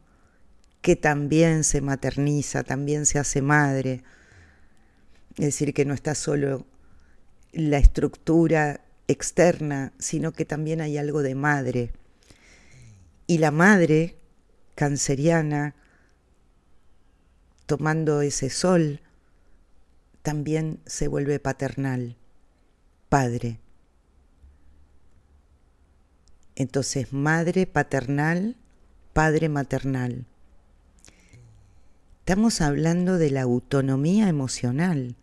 que 0.80 0.94
también 0.94 1.64
se 1.64 1.80
materniza, 1.80 2.62
también 2.62 3.06
se 3.06 3.18
hace 3.18 3.42
madre. 3.42 4.04
Es 5.38 5.46
decir, 5.46 5.74
que 5.74 5.84
no 5.84 5.92
está 5.92 6.14
solo 6.14 6.64
la 7.50 7.78
estructura 7.78 8.85
externa, 9.08 9.92
sino 9.98 10.32
que 10.32 10.44
también 10.44 10.80
hay 10.80 10.98
algo 10.98 11.22
de 11.22 11.34
madre. 11.34 11.92
Y 13.26 13.38
la 13.38 13.50
madre 13.50 14.16
canceriana, 14.74 15.74
tomando 17.66 18.20
ese 18.20 18.50
sol, 18.50 19.00
también 20.22 20.80
se 20.86 21.08
vuelve 21.08 21.38
paternal, 21.38 22.16
padre. 23.08 23.60
Entonces, 26.56 27.12
madre 27.12 27.66
paternal, 27.66 28.56
padre 29.12 29.48
maternal. 29.48 30.26
Estamos 32.20 32.60
hablando 32.60 33.18
de 33.18 33.30
la 33.30 33.42
autonomía 33.42 34.28
emocional. 34.28 35.14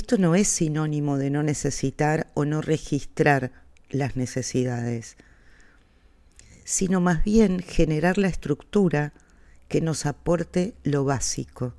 Esto 0.00 0.16
no 0.16 0.34
es 0.34 0.48
sinónimo 0.48 1.18
de 1.18 1.28
no 1.28 1.42
necesitar 1.42 2.28
o 2.32 2.46
no 2.46 2.62
registrar 2.62 3.52
las 3.90 4.16
necesidades, 4.16 5.18
sino 6.64 7.02
más 7.02 7.22
bien 7.22 7.58
generar 7.60 8.16
la 8.16 8.28
estructura 8.28 9.12
que 9.68 9.82
nos 9.82 10.06
aporte 10.06 10.72
lo 10.84 11.04
básico, 11.04 11.74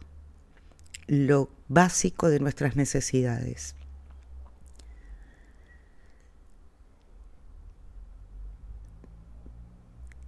lo 1.07 1.49
básico 1.67 2.29
de 2.29 2.39
nuestras 2.39 2.75
necesidades. 2.75 3.73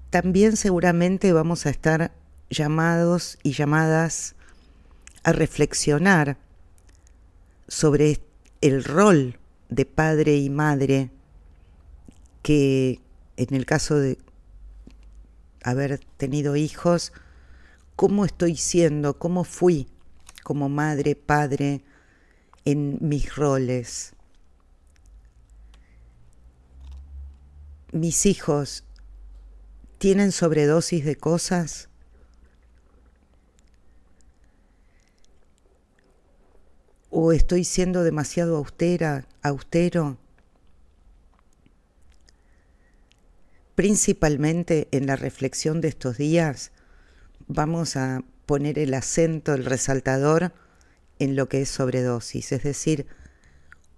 También 0.10 0.58
seguramente 0.58 1.32
vamos 1.32 1.68
a 1.68 1.70
estar 1.70 2.12
llamados 2.50 3.38
y 3.44 3.52
llamadas 3.52 4.34
a 5.22 5.32
reflexionar 5.32 6.40
sobre 7.68 8.20
el 8.62 8.84
rol 8.84 9.40
de 9.70 9.86
padre 9.86 10.38
y 10.38 10.50
madre 10.50 11.12
que 12.42 13.00
en 13.38 13.56
el 13.56 13.66
caso 13.66 13.98
de 13.98 14.18
haber 15.64 16.00
tenido 16.18 16.56
hijos, 16.56 17.14
cómo 17.96 18.26
estoy 18.26 18.56
siendo, 18.56 19.18
cómo 19.18 19.44
fui 19.44 19.88
como 20.44 20.70
madre, 20.70 21.16
padre 21.16 21.82
en 22.66 22.98
mis 23.02 23.36
roles. 23.36 24.14
Mis 27.92 28.26
hijos 28.26 28.84
tienen 29.98 30.32
sobredosis 30.32 31.06
de 31.06 31.16
cosas. 31.16 31.90
¿O 37.16 37.32
estoy 37.32 37.64
siendo 37.64 38.04
demasiado 38.04 38.58
austera, 38.58 39.28
austero? 39.44 40.18
Principalmente 43.76 44.88
en 44.90 45.06
la 45.06 45.16
reflexión 45.16 45.80
de 45.80 45.90
estos 45.90 46.18
días 46.18 46.72
vamos 47.46 47.98
a 47.98 48.24
poner 48.48 48.80
el 48.80 48.96
acento, 48.96 49.54
el 49.54 49.64
resaltador 49.64 50.54
en 51.20 51.36
lo 51.36 51.48
que 51.48 51.62
es 51.62 51.70
sobredosis, 51.70 52.52
es 52.52 52.64
decir, 52.64 53.06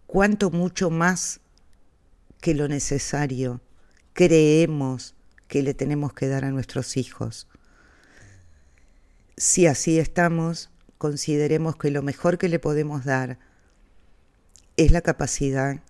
cuánto 0.08 0.52
mucho 0.52 0.90
más 0.90 1.40
que 2.42 2.54
lo 2.54 2.68
necesario 2.68 3.62
creemos 4.12 5.16
que 5.48 5.64
le 5.64 5.74
tenemos 5.74 6.12
que 6.12 6.28
dar 6.28 6.44
a 6.44 6.52
nuestros 6.52 6.98
hijos. 6.98 7.48
Si 9.38 9.68
así 9.68 10.00
estamos, 10.00 10.70
consideremos 11.06 11.76
que 11.76 11.92
lo 11.92 12.02
mejor 12.02 12.40
que 12.40 12.50
le 12.50 12.58
podemos 12.58 13.06
dar 13.06 13.38
es 14.76 14.90
la 14.90 15.02
capacidad 15.02 15.84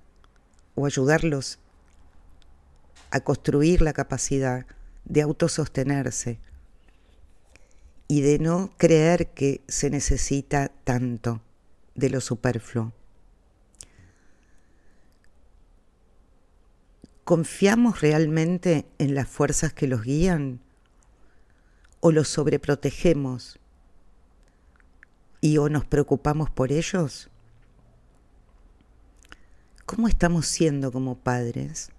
o 0.76 0.86
ayudarlos 0.86 1.58
a 3.12 3.22
construir 3.22 3.82
la 3.82 3.94
capacidad 3.94 4.66
de 5.06 5.22
autosostenerse 5.22 6.38
y 8.10 8.20
de 8.24 8.40
no 8.40 8.74
creer 8.76 9.28
que 9.28 9.62
se 9.70 9.90
necesita 9.90 10.70
tanto 10.84 11.40
de 11.94 12.10
lo 12.10 12.20
superfluo. 12.20 12.92
¿Confiamos 17.24 18.02
realmente 18.02 18.86
en 18.98 19.16
las 19.16 19.30
fuerzas 19.30 19.72
que 19.72 19.88
los 19.88 20.04
guían 20.04 20.60
o 22.02 22.12
los 22.12 22.28
sobreprotegemos 22.28 23.60
y 25.46 25.60
o 25.60 25.70
nos 25.70 25.86
preocupamos 25.86 26.50
por 26.50 26.72
ellos? 26.72 27.30
¿Cómo 29.86 30.08
estamos 30.08 30.48
siendo 30.48 30.92
como 30.92 31.20
padres? 31.20 31.92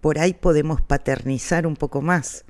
Por 0.00 0.18
ahí 0.18 0.34
podemos 0.34 0.80
paternizar 0.80 1.64
un 1.64 1.76
poco 1.76 2.02
más 2.02 2.44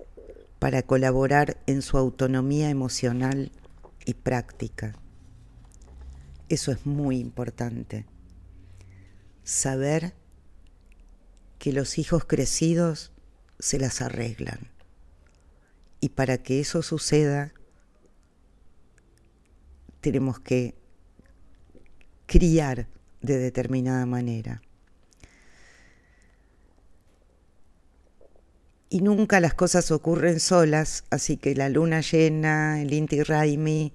para 0.58 0.80
colaborar 0.84 1.58
en 1.66 1.82
su 1.82 1.98
autonomía 1.98 2.70
emocional 2.70 3.52
y 4.06 4.14
práctica. 4.14 4.94
Eso 6.48 6.72
es 6.72 6.86
muy 6.86 7.18
importante. 7.18 8.06
Saber 9.42 10.14
que 11.58 11.74
los 11.74 11.98
hijos 11.98 12.24
crecidos 12.24 13.12
se 13.58 13.78
las 13.78 14.00
arreglan. 14.00 14.73
Y 16.04 16.10
para 16.10 16.36
que 16.36 16.60
eso 16.60 16.82
suceda, 16.82 17.54
tenemos 20.02 20.38
que 20.38 20.74
criar 22.26 22.88
de 23.22 23.38
determinada 23.38 24.04
manera. 24.04 24.60
y 28.90 29.00
nunca 29.00 29.40
las 29.40 29.54
cosas 29.54 29.90
ocurren 29.90 30.40
solas, 30.40 31.04
así 31.10 31.38
que 31.38 31.56
la 31.56 31.70
luna 31.70 32.00
llena, 32.00 32.82
el 32.82 32.92
Inti 32.92 33.22
Raimi, 33.22 33.92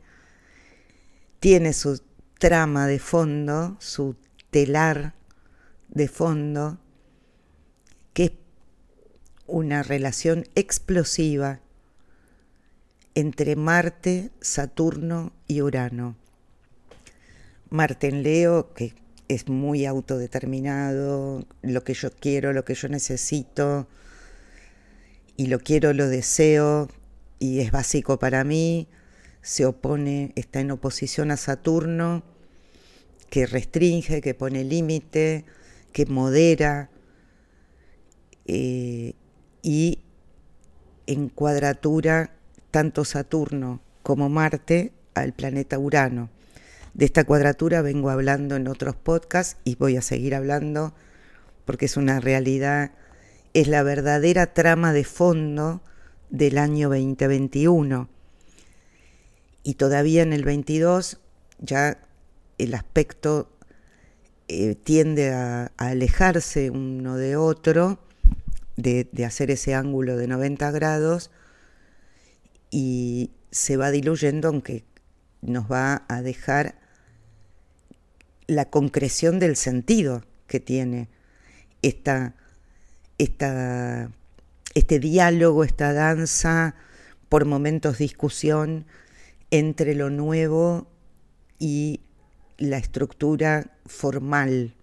tiene 1.39 1.74
su 1.74 2.02
trama 2.39 2.88
de 2.88 2.98
fondo, 2.98 3.78
su 3.80 4.17
telar 4.50 5.13
de 5.88 6.08
fondo, 6.08 6.80
que 8.13 8.24
es 8.26 8.32
una 9.45 9.84
relación 9.84 10.45
explosiva 10.56 11.62
entre 13.15 13.56
Marte, 13.56 14.32
Saturno 14.41 15.34
y 15.48 15.62
Urano. 15.62 16.15
Marte 17.69 18.08
en 18.08 18.24
Leo, 18.24 18.74
que 18.74 18.93
es 19.28 19.48
muy 19.48 19.86
autodeterminado, 19.86 21.45
lo 21.62 21.84
que 21.84 21.93
yo 21.93 22.10
quiero, 22.12 22.54
lo 22.54 22.65
que 22.65 22.74
yo 22.74 22.88
necesito, 22.89 23.88
y 25.38 25.48
lo 25.48 25.60
quiero, 25.60 25.93
lo 25.93 26.08
deseo 26.08 26.89
y 27.39 27.62
es 27.62 27.72
básico 27.72 28.19
para 28.19 28.43
mí, 28.43 28.88
se 29.41 29.65
opone, 29.65 30.34
está 30.36 30.60
en 30.60 30.72
oposición 30.72 31.32
a 31.32 31.38
Saturno, 31.38 32.24
que 33.30 33.45
restringe, 33.45 34.22
que 34.22 34.34
pone 34.34 34.63
límite, 34.63 35.45
que 35.93 36.06
modera 36.06 36.89
eh, 38.45 39.13
y 39.62 40.00
en 41.08 41.30
cuadratura 41.30 42.36
tanto 42.71 43.05
Saturno 43.05 43.82
como 44.03 44.29
Marte 44.29 44.91
al 45.13 45.34
planeta 45.34 45.79
Urano. 45.79 46.29
De 46.93 47.05
esta 47.05 47.23
cuadratura 47.23 47.82
vengo 47.82 48.10
hablando 48.10 48.55
en 48.55 48.67
otros 48.67 48.95
podcasts 48.95 49.58
y 49.63 49.75
voy 49.75 49.97
a 49.97 50.01
seguir 50.01 50.36
hablando 50.36 50.93
porque 51.65 51.86
es 51.86 51.97
una 51.97 52.19
realidad 52.19 52.91
es 53.53 53.67
la 53.67 53.84
verdadera 53.84 54.53
trama 54.53 54.93
de 54.93 55.03
fondo 55.03 55.82
del 56.29 56.58
año 56.58 56.89
2021. 56.89 58.10
Y 59.63 59.73
todavía 59.75 60.23
en 60.23 60.34
el 60.34 60.43
22 60.43 61.19
ya 61.60 61.97
el 62.58 62.73
aspecto 62.73 63.49
eh, 64.47 64.75
tiende 64.75 65.32
a, 65.32 65.71
alejarse 65.77 66.69
uno 66.69 67.17
de 67.17 67.36
otro, 67.36 67.99
de, 68.77 69.08
de 69.12 69.25
hacer 69.25 69.51
ese 69.51 69.73
ángulo 69.73 70.17
de 70.17 70.27
90 70.27 70.71
grados, 70.71 71.32
y 72.71 73.32
se 73.51 73.77
va 73.77 73.91
diluyendo, 73.91 74.47
aunque 74.47 74.84
nos 75.41 75.71
va 75.71 76.05
a 76.08 76.21
dejar 76.21 76.75
la 78.47 78.65
concreción 78.65 79.39
del 79.39 79.55
sentido 79.55 80.23
que 80.47 80.60
tiene 80.60 81.08
esta 81.82 82.36
este 83.19 84.99
diálogo, 84.99 85.63
esta 85.63 85.93
danza, 85.93 86.75
por 87.27 87.45
momentos 87.45 87.97
discusión 87.97 88.86
entre 89.51 89.93
lo 89.93 90.10
nuevo 90.10 90.88
y 91.60 92.01
la 92.58 92.77
estructura 92.77 93.71
formal, 93.86 94.73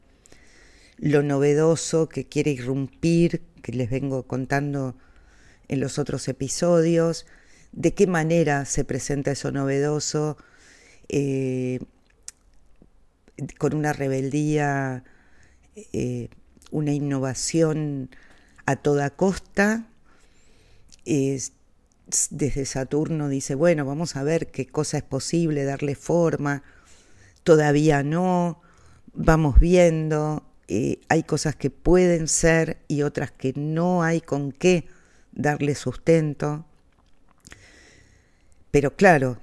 lo 0.98 1.22
novedoso 1.22 2.08
que 2.08 2.26
quiere 2.26 2.50
irrumpir, 2.50 3.42
que 3.62 3.72
les 3.72 3.90
vengo 3.90 4.24
contando 4.24 4.96
en 5.68 5.80
los 5.80 5.98
otros 5.98 6.28
episodios, 6.28 7.26
de 7.72 7.94
qué 7.94 8.06
manera 8.06 8.64
se 8.64 8.84
presenta 8.84 9.32
eso 9.32 9.52
novedoso, 9.52 10.36
eh, 11.08 11.80
con 13.58 13.74
una 13.74 13.92
rebeldía, 13.92 15.04
eh, 15.92 16.28
una 16.70 16.92
innovación 16.92 18.10
a 18.66 18.76
toda 18.76 19.10
costa. 19.10 19.86
desde 22.30 22.64
Saturno 22.64 23.28
dice, 23.28 23.54
bueno, 23.54 23.84
vamos 23.84 24.16
a 24.16 24.22
ver 24.22 24.48
qué 24.48 24.66
cosa 24.66 24.98
es 24.98 25.02
posible, 25.02 25.64
darle 25.64 25.94
forma. 25.94 26.62
Todavía 27.42 28.02
no, 28.02 28.60
vamos 29.12 29.60
viendo. 29.60 30.44
Eh, 30.68 31.00
hay 31.08 31.22
cosas 31.22 31.54
que 31.54 31.70
pueden 31.70 32.26
ser 32.26 32.78
y 32.88 33.02
otras 33.02 33.30
que 33.30 33.52
no 33.54 34.02
hay 34.02 34.20
con 34.20 34.52
qué 34.52 34.86
darle 35.32 35.74
sustento. 35.74 36.66
Pero 38.76 38.94
claro, 38.94 39.38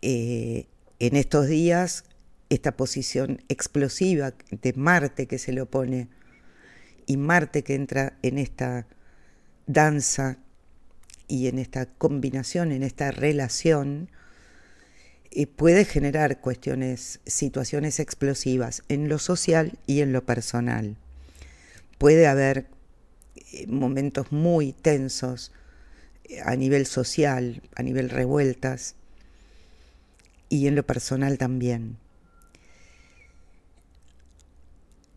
eh, 0.00 0.64
en 0.98 1.14
estos 1.14 1.46
días 1.46 2.04
esta 2.48 2.74
posición 2.74 3.42
explosiva 3.50 4.32
de 4.50 4.72
Marte 4.72 5.26
que 5.26 5.36
se 5.36 5.52
le 5.52 5.60
opone 5.60 6.08
y 7.04 7.18
Marte 7.18 7.62
que 7.62 7.74
entra 7.74 8.16
en 8.22 8.38
esta 8.38 8.86
danza 9.66 10.38
y 11.26 11.48
en 11.48 11.58
esta 11.58 11.84
combinación, 11.84 12.72
en 12.72 12.82
esta 12.82 13.10
relación, 13.10 14.08
eh, 15.32 15.46
puede 15.46 15.84
generar 15.84 16.40
cuestiones, 16.40 17.20
situaciones 17.26 18.00
explosivas 18.00 18.84
en 18.88 19.10
lo 19.10 19.18
social 19.18 19.78
y 19.86 20.00
en 20.00 20.14
lo 20.14 20.24
personal. 20.24 20.96
Puede 21.98 22.26
haber 22.26 22.68
eh, 23.52 23.66
momentos 23.66 24.32
muy 24.32 24.72
tensos 24.72 25.52
a 26.44 26.56
nivel 26.56 26.86
social, 26.86 27.62
a 27.74 27.82
nivel 27.82 28.10
revueltas 28.10 28.94
y 30.48 30.66
en 30.66 30.74
lo 30.74 30.84
personal 30.84 31.38
también. 31.38 31.96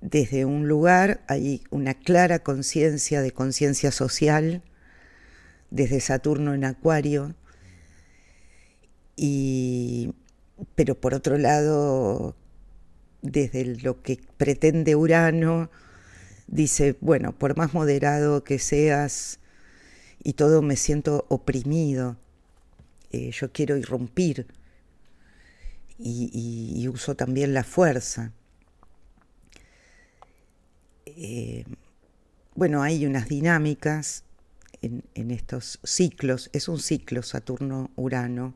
Desde 0.02 0.46
un 0.46 0.68
lugar 0.68 1.24
hay 1.28 1.64
una 1.70 1.94
clara 1.94 2.40
conciencia 2.40 3.22
de 3.22 3.32
conciencia 3.32 3.92
social, 3.92 4.64
desde 5.70 6.02
Saturno 6.02 6.54
en 6.54 6.66
Acuario, 6.66 7.36
y, 9.16 10.14
pero 10.76 11.00
por 11.00 11.14
otro 11.14 11.38
lado, 11.38 12.36
desde 13.22 13.64
lo 13.66 14.02
que 14.02 14.20
pretende 14.38 14.96
Urano, 14.96 15.70
dice, 16.48 16.98
bueno, 17.00 17.38
por 17.38 17.56
más 17.56 17.74
moderado 17.74 18.44
que 18.44 18.58
seas 18.58 19.40
y 20.24 20.34
todo 20.34 20.62
me 20.62 20.76
siento 20.76 21.26
oprimido, 21.30 22.18
eh, 23.12 23.32
yo 23.32 23.52
quiero 23.52 23.78
irrumpir. 23.78 24.48
Y, 26.04 26.88
uso 26.88 27.16
también 27.16 27.54
la 27.54 27.64
fuerza. 27.64 28.32
Eh, 31.06 31.64
bueno, 32.56 32.82
hay 32.82 33.06
unas 33.06 33.30
dinámicas 33.30 34.24
en, 34.82 35.04
en 35.14 35.30
estos 35.30 35.80
ciclos, 35.84 36.50
es 36.54 36.68
un 36.68 36.80
ciclo 36.80 37.22
Saturno-Urano, 37.22 38.56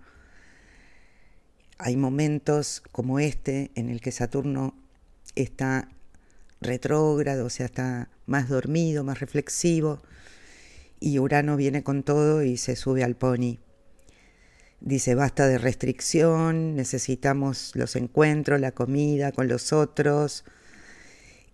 hay 1.78 1.98
momentos 1.98 2.82
como 2.92 3.20
este 3.20 3.72
en 3.76 3.90
el 3.90 4.02
que 4.02 4.12
Saturno 4.12 4.76
está 5.36 5.90
retrógrado, 6.62 7.46
o 7.46 7.50
sea, 7.50 7.68
está 7.68 8.10
más 8.26 8.50
dormido, 8.50 9.04
más 9.04 9.20
reflexivo, 9.20 10.02
y 11.00 11.20
Urano 11.20 11.58
viene 11.58 11.84
con 11.84 12.04
todo 12.04 12.44
y 12.44 12.58
se 12.58 12.76
sube 12.76 13.04
al 13.04 13.16
pony. 13.16 13.60
Dice, 14.82 15.16
basta 15.16 15.48
de 15.48 15.58
restricción, 15.58 16.76
necesitamos 16.76 17.72
los 17.76 17.96
encuentros, 17.96 18.60
la 18.60 18.72
comida 18.72 19.32
con 19.32 19.48
los 19.48 19.74
otros, 19.74 20.46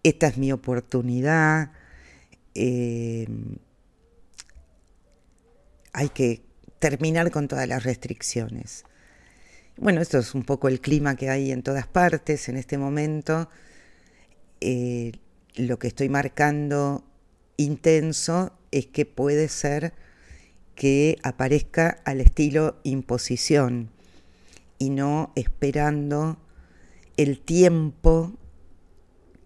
esta 0.03 0.27
es 0.27 0.37
mi 0.37 0.51
oportunidad, 0.51 1.71
eh, 2.55 3.27
hay 5.93 6.09
que 6.09 6.43
terminar 6.79 7.31
con 7.31 7.47
todas 7.47 7.67
las 7.67 7.83
restricciones. 7.83 8.83
Bueno, 9.77 10.01
esto 10.01 10.19
es 10.19 10.35
un 10.35 10.43
poco 10.43 10.67
el 10.67 10.81
clima 10.81 11.15
que 11.15 11.29
hay 11.29 11.51
en 11.51 11.63
todas 11.63 11.87
partes 11.87 12.49
en 12.49 12.57
este 12.57 12.77
momento. 12.77 13.49
Eh, 14.59 15.13
lo 15.55 15.79
que 15.79 15.87
estoy 15.87 16.09
marcando 16.09 17.03
intenso 17.63 18.53
es 18.71 18.87
que 18.87 19.05
puede 19.05 19.47
ser 19.47 19.93
que 20.75 21.17
aparezca 21.23 22.01
al 22.05 22.21
estilo 22.21 22.79
imposición 22.83 23.89
y 24.77 24.89
no 24.89 25.31
esperando 25.35 26.37
el 27.17 27.39
tiempo 27.39 28.33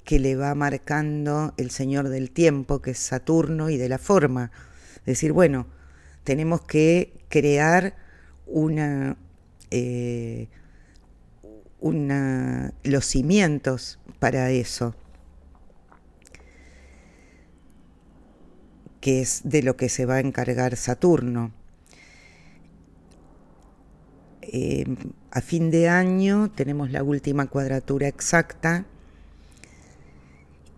que 0.05 0.19
le 0.19 0.35
va 0.35 0.55
marcando 0.55 1.53
el 1.57 1.71
Señor 1.71 2.09
del 2.09 2.31
tiempo, 2.31 2.81
que 2.81 2.91
es 2.91 2.99
Saturno 2.99 3.69
y 3.69 3.77
de 3.77 3.89
la 3.89 3.97
forma. 3.97 4.51
Es 4.99 5.05
decir, 5.05 5.33
bueno, 5.33 5.67
tenemos 6.23 6.61
que 6.61 7.11
crear 7.27 7.95
una, 8.45 9.17
eh, 9.71 10.47
los 11.81 13.05
cimientos 13.05 13.99
para 14.19 14.51
eso, 14.51 14.95
que 19.05 19.21
es 19.21 19.41
de 19.43 19.61
lo 19.61 19.77
que 19.77 19.87
se 19.87 20.07
va 20.07 20.15
a 20.15 20.19
encargar 20.19 20.75
Saturno. 20.75 21.51
Eh, 24.41 24.83
a 25.29 25.41
fin 25.41 25.69
de 25.69 25.89
año 25.89 26.49
tenemos 26.49 26.89
la 26.89 27.03
última 27.03 27.45
cuadratura 27.45 28.07
exacta 28.07 28.83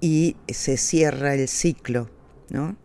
y 0.02 0.36
se 0.50 0.76
cierra 0.76 1.36
el 1.36 1.48
ciclo, 1.48 2.10
¿no? 2.50 2.76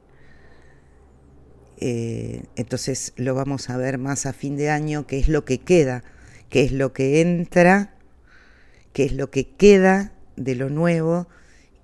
Eh, 1.79 2.45
entonces 2.55 3.13
lo 3.17 3.35
vamos 3.35 3.69
a 3.69 3.77
ver 3.77 3.99
más 3.99 4.27
a 4.27 4.33
fin 4.33 4.57
de 4.57 4.71
año, 4.71 5.09
qué 5.09 5.19
es 5.19 5.29
lo 5.29 5.45
que 5.45 5.59
queda, 5.59 6.05
qué 6.51 6.63
es 6.63 6.71
lo 6.71 6.93
que 6.93 7.21
entra, 7.21 7.97
qué 8.93 9.07
es 9.07 9.13
lo 9.13 9.33
que 9.33 9.49
queda 9.49 10.13
de 10.37 10.55
lo 10.55 10.71
nuevo 10.71 11.27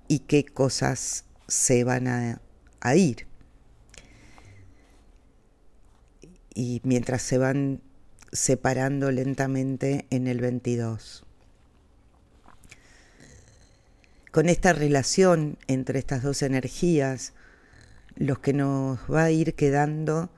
y 0.07 0.19
qué 0.19 0.45
cosas 0.45 1.25
se 1.49 1.83
van 1.83 2.07
a 2.07 2.95
ir. 2.95 3.28
Y 6.53 6.81
mientras 6.83 7.21
se 7.21 7.37
van 7.37 7.81
separando 8.31 9.11
lentamente 9.11 10.05
en 10.09 10.27
el 10.27 10.39
22. 10.39 11.25
Con 14.31 14.47
esta 14.47 14.73
relación 14.73 15.57
entre 15.67 15.99
estas 15.99 16.21
dos 16.21 16.43
energías, 16.43 17.33
lo 18.15 18.41
que 18.41 18.53
nos 18.53 18.99
va 19.11 19.23
a 19.23 19.31
ir 19.31 19.55
quedando 19.55 20.29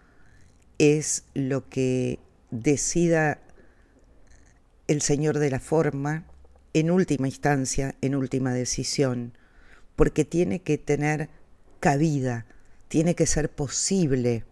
es 0.77 1.23
lo 1.33 1.67
que 1.67 2.19
decida 2.51 3.39
el 4.87 5.01
Señor 5.01 5.39
de 5.39 5.49
la 5.49 5.59
forma 5.59 6.25
en 6.73 6.89
última 6.89 7.27
instancia, 7.27 7.95
en 8.01 8.15
última 8.15 8.53
decisión, 8.53 9.33
porque 9.95 10.25
tiene 10.25 10.61
que 10.61 10.77
tener 10.77 11.29
cabida, 11.79 12.45
tiene 12.87 13.15
que 13.15 13.25
ser 13.25 13.49
posible. 13.49 14.45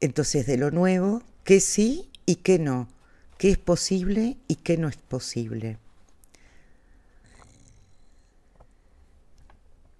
Entonces, 0.00 0.46
de 0.46 0.56
lo 0.56 0.70
nuevo, 0.70 1.22
qué 1.44 1.60
sí 1.60 2.10
y 2.26 2.36
qué 2.36 2.58
no, 2.58 2.88
qué 3.38 3.50
es 3.50 3.58
posible 3.58 4.36
y 4.48 4.56
qué 4.56 4.76
no 4.76 4.88
es 4.88 4.96
posible. 4.96 5.78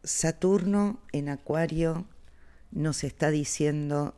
Saturno 0.04 1.00
en 1.12 1.28
Acuario 1.28 2.04
nos 2.70 3.04
está 3.04 3.30
diciendo 3.30 4.14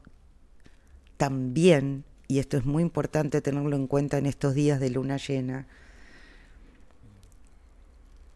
también, 1.17 2.05
y 2.27 2.41
esto 2.41 2.57
es 2.57 2.65
muy 2.65 2.83
importante 2.83 3.41
tenerlo 3.41 3.75
en 3.75 3.87
cuenta 3.87 4.19
en 4.19 4.27
estos 4.27 4.55
días 4.55 4.81
de 4.81 4.91
luna 4.91 5.17
llena, 5.17 5.67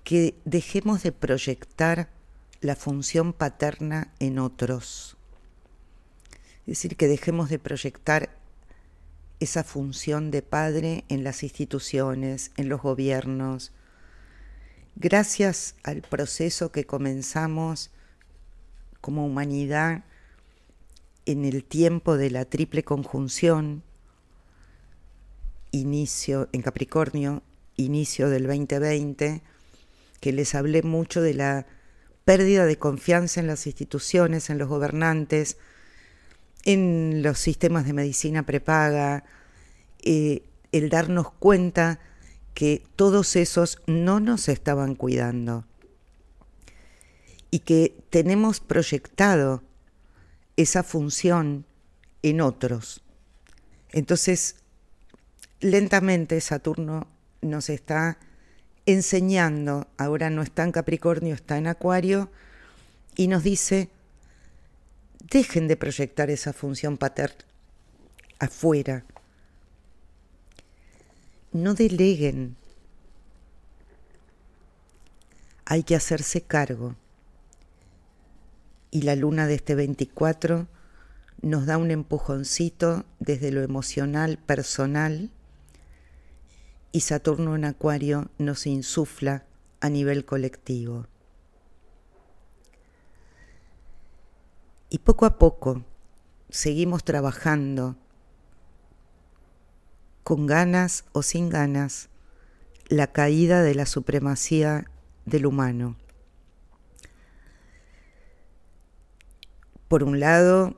que 0.05 0.35
dejemos 0.45 1.03
de 1.03 1.13
proyectar 1.13 2.09
la 2.61 2.77
función 2.77 3.33
paterna 3.33 4.13
en 4.19 4.39
otros. 4.39 5.17
Es 6.63 6.79
decir, 6.79 6.97
que 6.97 7.09
dejemos 7.09 7.51
de 7.51 7.59
proyectar 7.59 8.31
esa 9.41 9.65
función 9.65 10.31
de 10.31 10.43
padre 10.43 11.05
en 11.09 11.25
las 11.25 11.43
instituciones, 11.43 12.53
en 12.57 12.69
los 12.69 12.81
gobiernos, 12.81 13.73
gracias 14.95 15.75
al 15.83 16.03
proceso 16.03 16.71
que 16.71 16.85
comenzamos 16.85 17.91
como 19.01 19.27
humanidad 19.27 20.05
en 21.27 21.45
el 21.45 21.65
tiempo 21.65 22.17
de 22.17 22.31
la 22.31 22.45
triple 22.45 22.85
conjunción, 22.85 23.83
inicio 25.73 26.49
en 26.53 26.63
Capricornio, 26.63 27.43
inicio 27.77 28.29
del 28.29 28.47
2020, 28.47 29.43
que 30.21 30.33
les 30.33 30.55
hablé 30.55 30.83
mucho 30.83 31.21
de 31.21 31.35
la 31.35 31.67
pérdida 32.25 32.67
de 32.67 32.79
confianza 32.79 33.41
en 33.41 33.49
las 33.49 33.67
instituciones, 33.67 34.51
en 34.51 34.59
los 34.59 34.69
gobernantes, 34.69 35.57
en 36.65 37.23
los 37.23 37.39
sistemas 37.39 37.87
de 37.87 37.93
medicina 37.93 38.45
prepaga, 38.45 39.25
eh, 40.03 40.43
el 40.73 40.89
darnos 40.89 41.33
cuenta 41.33 42.01
que 42.55 42.83
todos 42.97 43.37
esos 43.37 43.79
no 43.87 44.21
nos 44.21 44.49
estaban 44.49 44.95
cuidando 44.95 45.65
y 47.51 47.61
que 47.61 47.95
tenemos 48.11 48.61
proyectado 48.61 49.63
esa 50.57 50.83
función 50.83 51.67
en 52.23 52.41
otros. 52.41 53.03
Entonces, 53.91 54.57
lentamente 55.61 56.41
Saturno 56.41 57.07
nos 57.43 57.69
está 57.69 58.19
enseñando, 58.87 59.87
ahora 59.97 60.31
no 60.31 60.43
está 60.43 60.65
en 60.65 60.73
Capricornio, 60.73 61.35
está 61.35 61.59
en 61.59 61.67
Acuario, 61.67 62.31
y 63.15 63.29
nos 63.29 63.43
dice, 63.43 63.91
dejen 65.31 65.69
de 65.69 65.77
proyectar 65.77 66.31
esa 66.31 66.53
función 66.53 66.97
paterna 66.97 67.45
afuera, 68.43 69.05
no 71.53 71.75
deleguen. 71.75 72.57
Hay 75.65 75.85
que 75.85 75.95
hacerse 75.95 76.43
cargo. 76.43 76.97
Y 78.91 79.03
la 79.03 79.15
luna 79.15 79.47
de 79.47 79.55
este 79.55 79.77
24 79.77 80.67
nos 81.41 81.67
da 81.67 81.79
un 81.79 81.93
empujoncito 81.93 83.05
desde 83.21 83.53
lo 83.53 83.63
emocional 83.63 84.39
personal 84.39 85.31
y 86.91 87.01
Saturno 87.01 87.55
en 87.55 87.65
Acuario 87.65 88.31
nos 88.39 88.67
insufla 88.67 89.45
a 89.81 89.89
nivel 89.89 90.25
colectivo. 90.25 91.07
Y 94.93 94.99
poco 94.99 95.25
a 95.25 95.39
poco 95.39 95.87
seguimos 96.51 97.03
trabajando 97.03 97.97
con 100.23 100.47
ganas 100.47 101.07
o 101.13 101.23
sin 101.23 101.49
ganas 101.49 102.11
la 102.89 103.07
caída 103.07 103.63
de 103.63 103.75
la 103.75 103.87
supremacía 103.87 104.85
del 105.25 105.47
humano. 105.47 105.97
Por 109.89 110.05
un 110.05 110.21
lado, 110.21 110.77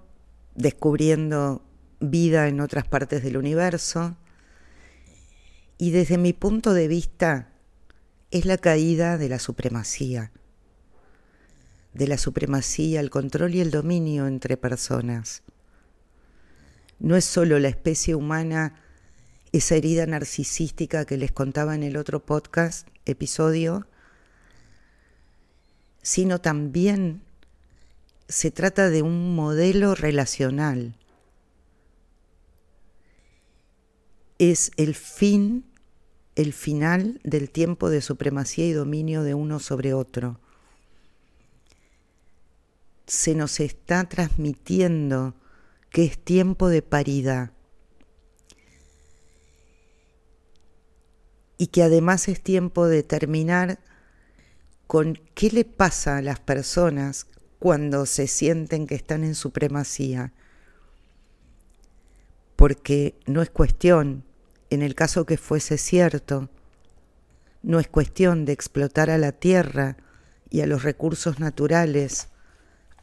descubriendo 0.55 1.65
vida 1.99 2.47
en 2.47 2.61
otras 2.61 2.87
partes 2.87 3.21
del 3.25 3.37
universo, 3.37 4.17
y 5.77 5.91
desde 5.91 6.19
mi 6.19 6.33
punto 6.33 6.73
de 6.73 6.87
vista 6.87 7.49
es 8.31 8.47
la 8.47 8.59
caída 8.59 9.19
de 9.19 9.29
la 9.29 9.41
supremacía, 9.41 10.31
de 11.95 12.09
la 12.09 12.19
supremacía, 12.19 13.01
el 13.01 13.11
control 13.11 13.55
y 13.55 13.61
el 13.61 13.71
dominio 13.71 14.27
entre 14.27 14.57
personas. 14.57 15.43
No 16.99 17.17
es 17.17 17.25
solo 17.25 17.59
la 17.59 17.69
especie 17.69 18.15
humana 18.15 18.81
esa 19.53 19.77
herida 19.77 20.05
narcisística 20.07 21.05
que 21.05 21.17
les 21.17 21.31
contaba 21.31 21.75
en 21.75 21.85
el 21.85 21.97
otro 21.97 22.25
podcast, 22.25 22.89
episodio, 23.05 23.87
sino 26.03 26.41
también 26.41 27.23
se 28.29 28.51
trata 28.51 28.91
de 28.91 29.03
un 29.03 29.37
modelo 29.37 29.95
relacional. 29.95 30.97
Es 34.39 34.73
el 34.77 34.97
fin, 34.97 35.65
el 36.35 36.53
final 36.53 37.21
del 37.23 37.51
tiempo 37.51 37.91
de 37.91 38.01
supremacía 38.01 38.67
y 38.67 38.73
dominio 38.73 39.23
de 39.23 39.35
uno 39.35 39.61
sobre 39.61 39.95
otro. 39.95 40.41
Se 43.07 43.35
nos 43.35 43.61
está 43.61 44.09
transmitiendo 44.09 45.35
que 45.91 46.05
es 46.05 46.19
tiempo 46.19 46.69
de 46.69 46.83
paridad 46.83 47.53
y 51.59 51.69
que 51.69 51.83
además 51.83 52.29
es 52.29 52.43
tiempo 52.43 52.87
de 52.87 53.03
terminar 53.03 53.79
con 54.87 55.19
qué 55.35 55.51
le 55.51 55.65
pasa 55.65 56.19
a 56.19 56.23
las 56.23 56.41
personas 56.41 57.27
cuando 57.59 58.07
se 58.07 58.27
sienten 58.27 58.87
que 58.87 58.95
están 58.95 59.25
en 59.25 59.35
supremacía. 59.35 60.33
Porque 62.57 63.15
no 63.27 63.43
es 63.43 63.51
cuestión, 63.51 64.25
en 64.71 64.83
el 64.83 64.95
caso 64.95 65.25
que 65.25 65.37
fuese 65.37 65.79
cierto, 65.79 66.51
no 67.63 67.81
es 67.81 67.89
cuestión 67.89 68.45
de 68.45 68.53
explotar 68.53 69.11
a 69.11 69.19
la 69.19 69.33
tierra 69.33 69.97
y 70.51 70.61
a 70.61 70.67
los 70.67 70.83
recursos 70.83 71.41
naturales 71.41 72.29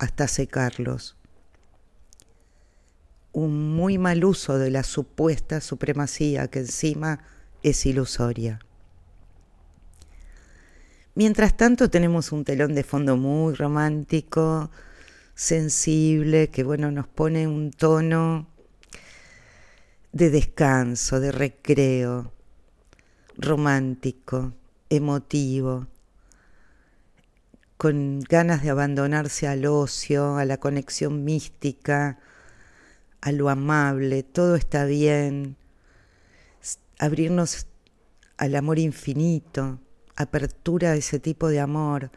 hasta 0.01 0.27
secarlos. 0.27 1.15
Un 3.33 3.75
muy 3.75 3.99
mal 3.99 4.25
uso 4.25 4.57
de 4.57 4.71
la 4.71 4.81
supuesta 4.81 5.61
supremacía 5.61 6.47
que 6.47 6.59
encima 6.59 7.19
es 7.61 7.85
ilusoria. 7.85 8.59
Mientras 11.13 11.55
tanto 11.55 11.91
tenemos 11.91 12.31
un 12.31 12.43
telón 12.45 12.73
de 12.73 12.83
fondo 12.83 13.15
muy 13.15 13.53
romántico, 13.53 14.71
sensible, 15.35 16.49
que 16.49 16.63
bueno, 16.63 16.89
nos 16.89 17.07
pone 17.07 17.47
un 17.47 17.69
tono 17.69 18.47
de 20.13 20.31
descanso, 20.31 21.19
de 21.19 21.31
recreo, 21.31 22.33
romántico, 23.37 24.53
emotivo, 24.89 25.85
con 27.81 28.19
ganas 28.19 28.61
de 28.61 28.69
abandonarse 28.69 29.47
al 29.47 29.65
ocio, 29.65 30.37
a 30.37 30.45
la 30.45 30.57
conexión 30.57 31.23
mística, 31.23 32.19
a 33.21 33.31
lo 33.31 33.49
amable, 33.49 34.21
todo 34.21 34.55
está 34.55 34.85
bien, 34.85 35.57
abrirnos 36.99 37.65
al 38.37 38.55
amor 38.55 38.77
infinito, 38.77 39.79
apertura 40.15 40.91
a 40.91 40.95
ese 40.95 41.17
tipo 41.17 41.47
de 41.47 41.59
amor. 41.59 42.11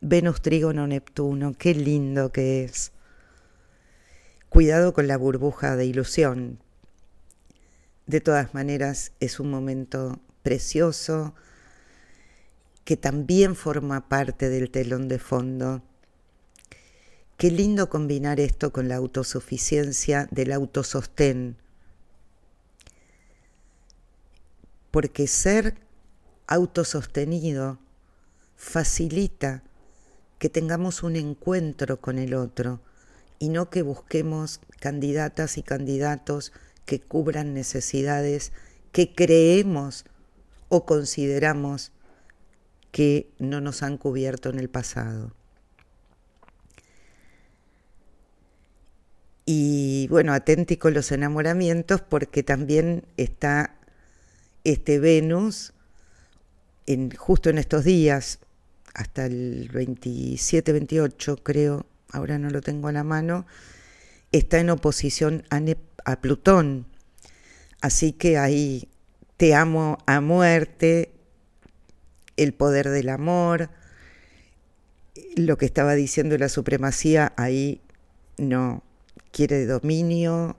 Venus, 0.00 0.42
Trígono, 0.42 0.88
Neptuno, 0.88 1.54
qué 1.56 1.76
lindo 1.76 2.32
que 2.32 2.64
es. 2.64 2.90
Cuidado 4.48 4.94
con 4.94 5.06
la 5.06 5.16
burbuja 5.16 5.76
de 5.76 5.86
ilusión. 5.86 6.58
De 8.06 8.20
todas 8.20 8.52
maneras, 8.52 9.12
es 9.20 9.38
un 9.38 9.48
momento 9.48 10.18
precioso 10.42 11.36
que 12.88 12.96
también 12.96 13.54
forma 13.54 14.08
parte 14.08 14.48
del 14.48 14.70
telón 14.70 15.08
de 15.08 15.18
fondo. 15.18 15.82
Qué 17.36 17.50
lindo 17.50 17.90
combinar 17.90 18.40
esto 18.40 18.72
con 18.72 18.88
la 18.88 18.96
autosuficiencia 18.96 20.26
del 20.30 20.52
autosostén 20.52 21.58
porque 24.90 25.26
ser 25.26 25.74
autosostenido 26.46 27.78
facilita 28.56 29.62
que 30.38 30.48
tengamos 30.48 31.02
un 31.02 31.16
encuentro 31.16 32.00
con 32.00 32.16
el 32.16 32.32
otro 32.32 32.80
y 33.38 33.50
no 33.50 33.68
que 33.68 33.82
busquemos 33.82 34.60
candidatas 34.80 35.58
y 35.58 35.62
candidatos 35.62 36.52
que 36.86 37.02
cubran 37.02 37.52
necesidades 37.52 38.50
que 38.92 39.14
creemos 39.14 40.06
o 40.70 40.86
consideramos 40.86 41.92
que 42.90 43.30
no 43.38 43.60
nos 43.60 43.82
han 43.82 43.98
cubierto 43.98 44.50
en 44.50 44.58
el 44.58 44.68
pasado. 44.68 45.32
Y 49.50 50.08
bueno, 50.08 50.34
aténtico 50.34 50.90
los 50.90 51.10
enamoramientos 51.10 52.02
porque 52.02 52.42
también 52.42 53.04
está 53.16 53.78
este 54.64 54.98
Venus, 54.98 55.72
en, 56.86 57.10
justo 57.12 57.48
en 57.48 57.56
estos 57.56 57.84
días, 57.84 58.40
hasta 58.92 59.24
el 59.24 59.70
27, 59.72 60.72
28 60.72 61.38
creo, 61.42 61.86
ahora 62.10 62.38
no 62.38 62.50
lo 62.50 62.60
tengo 62.60 62.88
a 62.88 62.92
la 62.92 63.04
mano, 63.04 63.46
está 64.32 64.58
en 64.58 64.68
oposición 64.68 65.44
a 66.04 66.20
Plutón. 66.20 66.86
Así 67.80 68.12
que 68.12 68.36
ahí 68.36 68.88
te 69.38 69.54
amo 69.54 69.98
a 70.04 70.20
muerte, 70.20 71.12
el 72.38 72.54
poder 72.54 72.88
del 72.88 73.10
amor, 73.10 73.68
lo 75.36 75.58
que 75.58 75.66
estaba 75.66 75.94
diciendo 75.94 76.38
la 76.38 76.48
supremacía, 76.48 77.34
ahí 77.36 77.82
no, 78.38 78.82
quiere 79.32 79.66
dominio, 79.66 80.56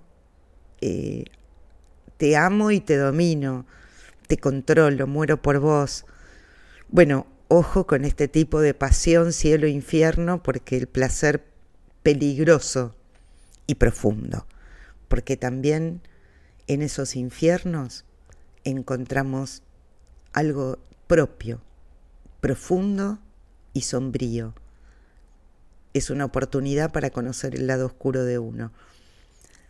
eh, 0.82 1.26
te 2.18 2.38
amo 2.38 2.70
y 2.70 2.80
te 2.80 2.98
domino 2.98 3.66
te 4.30 4.38
controlo, 4.38 5.08
muero 5.08 5.42
por 5.42 5.60
vos. 5.60 6.06
Bueno, 6.88 7.26
ojo 7.48 7.88
con 7.88 8.06
este 8.06 8.28
tipo 8.28 8.62
de 8.62 8.76
pasión, 8.76 9.34
cielo 9.34 9.66
infierno, 9.66 10.44
porque 10.44 10.78
el 10.78 10.86
placer 10.86 11.44
peligroso 12.04 12.96
y 13.66 13.76
profundo, 13.76 14.46
porque 15.08 15.36
también 15.36 16.04
en 16.68 16.84
esos 16.84 17.16
infiernos 17.16 18.06
encontramos 18.66 19.64
algo 20.32 20.78
propio, 21.08 21.60
profundo 22.42 23.20
y 23.74 23.82
sombrío. 23.82 24.54
Es 25.94 26.10
una 26.10 26.26
oportunidad 26.26 26.92
para 26.92 27.10
conocer 27.10 27.56
el 27.56 27.68
lado 27.68 27.88
oscuro 27.88 28.24
de 28.24 28.40
uno. 28.40 28.72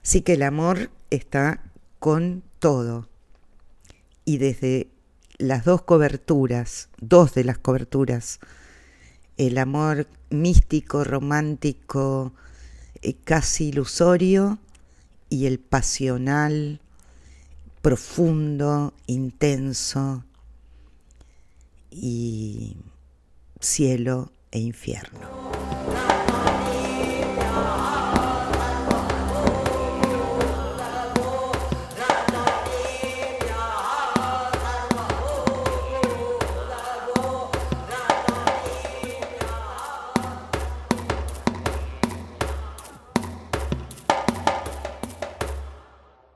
Así 0.04 0.22
que 0.22 0.34
el 0.34 0.44
amor 0.44 0.90
está 1.10 1.64
con 2.00 2.44
todo 2.60 3.08
y 4.26 4.38
desde 4.38 4.90
las 5.38 5.66
dos 5.66 5.82
coberturas, 5.84 6.90
dos 7.00 7.34
de 7.34 7.44
las 7.44 7.58
coberturas, 7.58 8.40
el 9.38 9.58
amor 9.58 10.08
místico, 10.30 11.04
romántico, 11.04 12.34
eh, 13.02 13.16
casi 13.24 13.70
ilusorio, 13.70 14.60
y 15.30 15.46
el 15.46 15.60
pasional, 15.60 16.82
profundo, 17.82 18.94
intenso, 19.06 20.24
y 21.92 22.78
cielo 23.60 24.32
e 24.52 24.60
infierno. 24.60 25.49